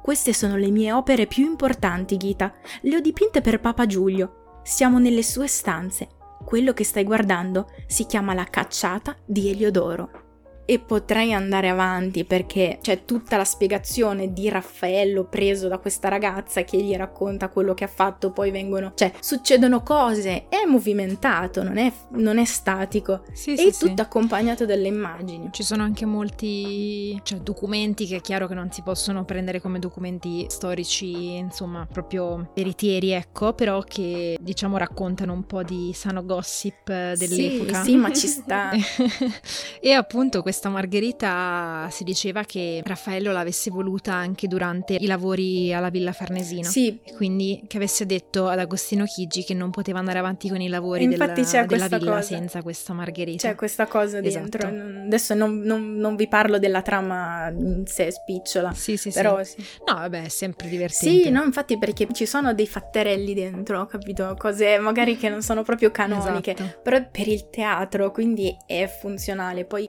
Queste 0.02 0.34
sono 0.34 0.56
le 0.56 0.70
mie 0.70 0.92
opere 0.92 1.26
più 1.26 1.46
importanti, 1.46 2.16
Ghita. 2.16 2.54
Le 2.82 2.96
ho 2.96 3.00
dipinte 3.02 3.42
per 3.42 3.60
Papa 3.60 3.86
Giulio. 3.86 4.62
Siamo 4.64 5.00
nelle 5.00 5.24
sue 5.24 5.48
stanze. 5.48 6.10
Quello 6.48 6.72
che 6.72 6.86
stai 6.86 7.04
guardando 7.04 7.68
si 7.88 8.06
chiama 8.06 8.34
La 8.34 8.46
cacciata 8.46 9.18
di 9.26 9.50
Eliodoro 9.50 10.27
e 10.70 10.80
potrei 10.80 11.32
andare 11.32 11.70
avanti 11.70 12.26
perché 12.26 12.80
c'è 12.82 13.06
tutta 13.06 13.38
la 13.38 13.46
spiegazione 13.46 14.34
di 14.34 14.50
Raffaello 14.50 15.24
preso 15.24 15.70
da 15.70 15.78
questa 15.78 16.10
ragazza 16.10 16.64
che 16.64 16.78
gli 16.82 16.94
racconta 16.94 17.48
quello 17.48 17.74
che 17.74 17.86
ha 17.86 17.88
fatto, 17.88 18.32
poi 18.32 18.52
vengono, 18.52 18.92
cioè 18.94 19.14
succedono 19.22 19.82
cose, 19.82 20.50
è 20.50 20.66
movimentato, 20.68 21.64
non 21.64 21.78
è, 21.78 21.90
non 22.12 22.38
è 22.38 22.44
statico 22.44 23.24
Sì, 23.32 23.54
e 23.54 23.58
sì, 23.58 23.68
è 23.68 23.72
sì. 23.72 23.88
tutto 23.88 24.02
accompagnato 24.02 24.66
dalle 24.66 24.90
immagini. 24.90 25.48
Ci 25.52 25.64
sono 25.64 25.84
anche 25.84 26.06
molti 26.06 27.18
cioè, 27.24 27.40
documenti 27.40 28.06
che 28.06 28.18
è 28.18 28.22
chiaro 28.22 28.48
che 28.48 28.54
non 28.54 28.70
si 28.70 28.82
possono 28.82 29.24
prendere 29.24 29.62
come 29.62 29.80
documenti 29.80 30.48
storici, 30.50 31.36
insomma, 31.36 31.88
proprio 31.90 32.52
veritieri, 32.54 33.12
ecco, 33.12 33.54
però 33.54 33.82
che 33.84 34.38
diciamo 34.42 34.76
raccontano 34.76 35.32
un 35.32 35.46
po' 35.46 35.64
di 35.64 35.92
sano 35.94 36.26
gossip 36.26 36.90
eh, 36.90 37.14
dell'epoca. 37.16 37.84
Sì, 37.84 37.92
sì, 37.92 37.96
ma 37.96 38.12
ci 38.12 38.28
sta. 38.28 38.72
e 39.80 39.94
appunto 39.94 40.42
questa 40.58 40.70
Margherita 40.70 41.88
si 41.92 42.04
diceva 42.04 42.42
che 42.44 42.82
Raffaello 42.84 43.32
l'avesse 43.32 43.70
voluta 43.70 44.14
anche 44.14 44.48
durante 44.48 44.96
i 44.96 45.06
lavori 45.06 45.72
alla 45.72 45.90
Villa 45.90 46.14
Farnesina. 46.14 46.68
Sì, 46.68 47.00
E 47.04 47.14
quindi 47.14 47.62
che 47.68 47.78
avesse 47.78 48.08
detto 48.08 48.48
ad 48.48 48.58
Agostino 48.58 49.06
Chigi 49.06 49.44
che 49.44 49.54
non 49.54 49.70
poteva 49.70 50.00
andare 50.00 50.18
avanti 50.18 50.50
con 50.50 50.60
i 50.60 50.68
lavori 50.68 51.04
infatti 51.04 51.42
della, 51.42 51.46
c'è 51.48 51.66
della 51.66 51.68
questa 51.68 51.98
villa 52.00 52.12
cosa. 52.12 52.22
senza 52.24 52.62
questa 52.64 52.94
Margherita. 52.94 53.48
c'è 53.50 53.54
questa 53.56 53.86
cosa 53.86 54.18
Esatto. 54.20 54.58
dentro. 54.58 54.68
Adesso 55.06 55.36
non, 55.36 55.60
non- 55.60 55.96
non 55.96 56.16
vi 56.16 56.28
parlo 56.28 56.58
della 56.58 56.82
trama 56.82 57.50
in 57.50 57.84
sé 57.86 58.10
spicciola, 58.12 58.74
Sì, 58.74 58.98
sì, 58.98 59.12
sì. 59.12 59.20
però 59.22 59.44
sì. 59.44 59.64
No, 59.86 59.94
vabbè, 59.94 60.24
è 60.24 60.30
sempre 60.30 60.70
divertente. 60.70 61.24
Sì, 61.24 61.30
no, 61.30 61.44
infatti 61.44 61.78
perché 61.78 62.08
ci 62.14 62.26
sono 62.26 62.56
dei 62.56 62.66
fatterelli 62.68 63.36
dentro, 63.36 63.86
capito? 63.86 64.34
Cose 64.40 64.80
magari 64.80 65.18
che 65.18 65.30
non 65.30 65.44
sono 65.44 65.62
proprio 65.62 65.92
canoniche, 65.92 66.54
Esatto. 66.54 66.80
però 66.82 67.00
per 67.12 67.28
il 67.28 67.50
teatro, 67.52 68.12
quindi 68.12 68.56
è 68.66 68.88
funzionale. 68.88 69.66
Poi 69.66 69.88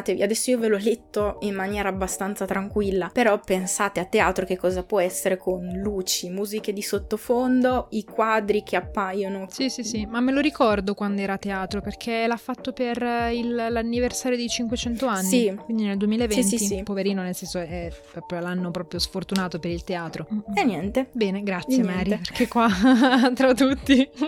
immaginatevi, 0.00 0.22
adesso 0.22 0.50
io 0.50 0.58
ve 0.58 0.68
l'ho 0.68 0.76
letto 0.78 1.36
in 1.40 1.54
maniera 1.54 1.88
abbastanza 1.88 2.44
tranquilla, 2.46 3.10
però 3.12 3.38
pensate 3.38 4.00
a 4.00 4.04
teatro 4.04 4.44
che 4.46 4.56
cosa 4.56 4.82
può 4.82 5.00
essere 5.00 5.36
con 5.36 5.66
luci, 5.82 6.30
musiche 6.30 6.72
di 6.72 6.82
sottofondo, 6.82 7.88
i 7.90 8.04
quadri 8.04 8.62
che 8.62 8.76
appaiono. 8.76 9.46
Sì, 9.50 9.68
sì, 9.68 9.82
sì, 9.84 10.06
ma 10.06 10.20
me 10.20 10.32
lo 10.32 10.40
ricordo 10.40 10.94
quando 10.94 11.20
era 11.20 11.34
a 11.34 11.38
teatro 11.38 11.80
perché 11.80 12.26
l'ha 12.26 12.36
fatto 12.36 12.72
per 12.72 13.02
eh, 13.02 13.36
il- 13.36 13.54
l'anniversario 13.54 14.36
dei 14.36 14.48
500 14.48 15.06
anni, 15.06 15.28
Sì. 15.28 15.54
quindi 15.64 15.84
nel 15.84 15.96
2020. 15.96 16.42
Sì, 16.48 16.58
sì, 16.58 16.64
sì. 16.76 16.82
Poverino, 16.82 17.22
nel 17.22 17.34
senso 17.34 17.58
è 17.58 17.92
proprio 18.12 18.40
l'anno 18.40 18.70
proprio 18.70 18.98
sfortunato 19.00 19.58
per 19.58 19.70
il 19.70 19.84
teatro. 19.84 20.26
E 20.54 20.64
niente. 20.64 21.08
Bene, 21.12 21.42
grazie 21.42 21.76
Di 21.76 21.82
Mary, 21.82 22.08
niente. 22.08 22.28
perché 22.28 22.48
qua 22.48 22.68
tra 23.34 23.52
tutti. 23.54 24.08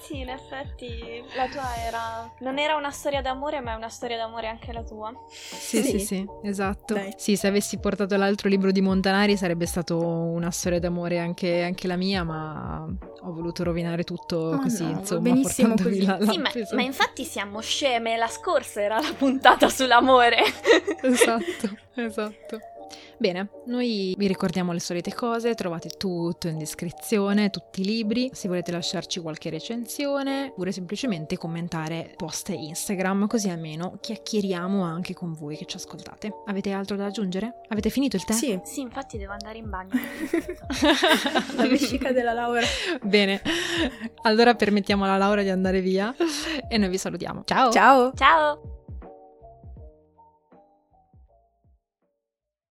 Sì, 0.00 0.18
in 0.20 0.28
effetti 0.28 1.22
la 1.34 1.46
tua 1.48 1.74
era... 1.76 2.32
non 2.40 2.58
era 2.58 2.76
una 2.76 2.90
storia 2.90 3.20
d'amore, 3.22 3.60
ma 3.60 3.72
è 3.72 3.76
una 3.76 3.88
storia 3.88 4.16
d'amore 4.16 4.48
anche 4.48 4.72
la 4.72 4.82
tua. 4.82 5.12
Sì, 5.28 5.82
sì, 5.82 5.98
Sì. 5.98 5.98
sì, 6.00 6.26
esatto. 6.42 6.94
Dai. 6.94 7.12
Sì, 7.16 7.36
se 7.36 7.46
avessi 7.46 7.78
portato 7.78 8.16
l'altro 8.16 8.48
libro 8.48 8.70
di 8.70 8.80
Montanari 8.80 9.36
sarebbe 9.36 9.66
stato 9.66 9.98
una 9.98 10.50
storia 10.50 10.78
d'amore 10.78 11.18
anche, 11.18 11.62
anche 11.62 11.86
la 11.86 11.96
mia, 11.96 12.22
ma 12.24 12.86
ho 13.20 13.32
voluto 13.32 13.62
rovinare 13.64 14.04
tutto 14.04 14.50
Ma 14.52 14.58
così, 14.58 14.82
no, 14.84 14.98
insomma, 14.98 15.20
benissimo 15.20 15.74
così. 15.74 16.04
la, 16.04 16.18
la 16.18 16.32
Sì, 16.32 16.38
ma, 16.38 16.50
ma 16.72 16.82
infatti 16.82 17.24
siamo 17.24 17.60
sceme, 17.60 18.16
la 18.16 18.28
scorsa 18.28 18.80
era 18.82 19.00
la 19.00 19.12
puntata 19.16 19.68
sull'amore. 19.68 20.38
Esatto, 21.04 21.76
esatto. 21.96 22.58
Bene, 23.18 23.48
noi 23.66 24.14
vi 24.16 24.26
ricordiamo 24.26 24.72
le 24.72 24.80
solite 24.80 25.14
cose, 25.14 25.54
trovate 25.54 25.90
tutto 25.90 26.48
in 26.48 26.58
descrizione, 26.58 27.50
tutti 27.50 27.80
i 27.80 27.84
libri, 27.84 28.30
se 28.32 28.48
volete 28.48 28.72
lasciarci 28.72 29.20
qualche 29.20 29.50
recensione, 29.50 30.48
oppure 30.48 30.72
semplicemente 30.72 31.36
commentare 31.36 32.12
post 32.16 32.48
Instagram, 32.50 33.26
così 33.26 33.48
almeno 33.48 33.98
chiacchieriamo 34.00 34.82
anche 34.82 35.14
con 35.14 35.32
voi 35.32 35.56
che 35.56 35.64
ci 35.66 35.76
ascoltate. 35.76 36.32
Avete 36.46 36.72
altro 36.72 36.96
da 36.96 37.06
aggiungere? 37.06 37.60
Avete 37.68 37.90
finito 37.90 38.16
il 38.16 38.24
tè? 38.24 38.32
Sì, 38.32 38.60
Sì, 38.64 38.80
infatti 38.80 39.18
devo 39.18 39.32
andare 39.32 39.58
in 39.58 39.68
bagno. 39.70 39.90
la 41.56 41.66
vescica 41.66 42.12
della 42.12 42.32
Laura. 42.32 42.62
Bene, 43.02 43.40
allora 44.22 44.54
permettiamo 44.54 45.04
alla 45.04 45.16
Laura 45.16 45.42
di 45.42 45.50
andare 45.50 45.80
via 45.80 46.14
e 46.68 46.78
noi 46.78 46.88
vi 46.88 46.98
salutiamo. 46.98 47.42
Ciao! 47.44 47.70
Ciao! 47.70 48.12
Ciao! 48.14 48.73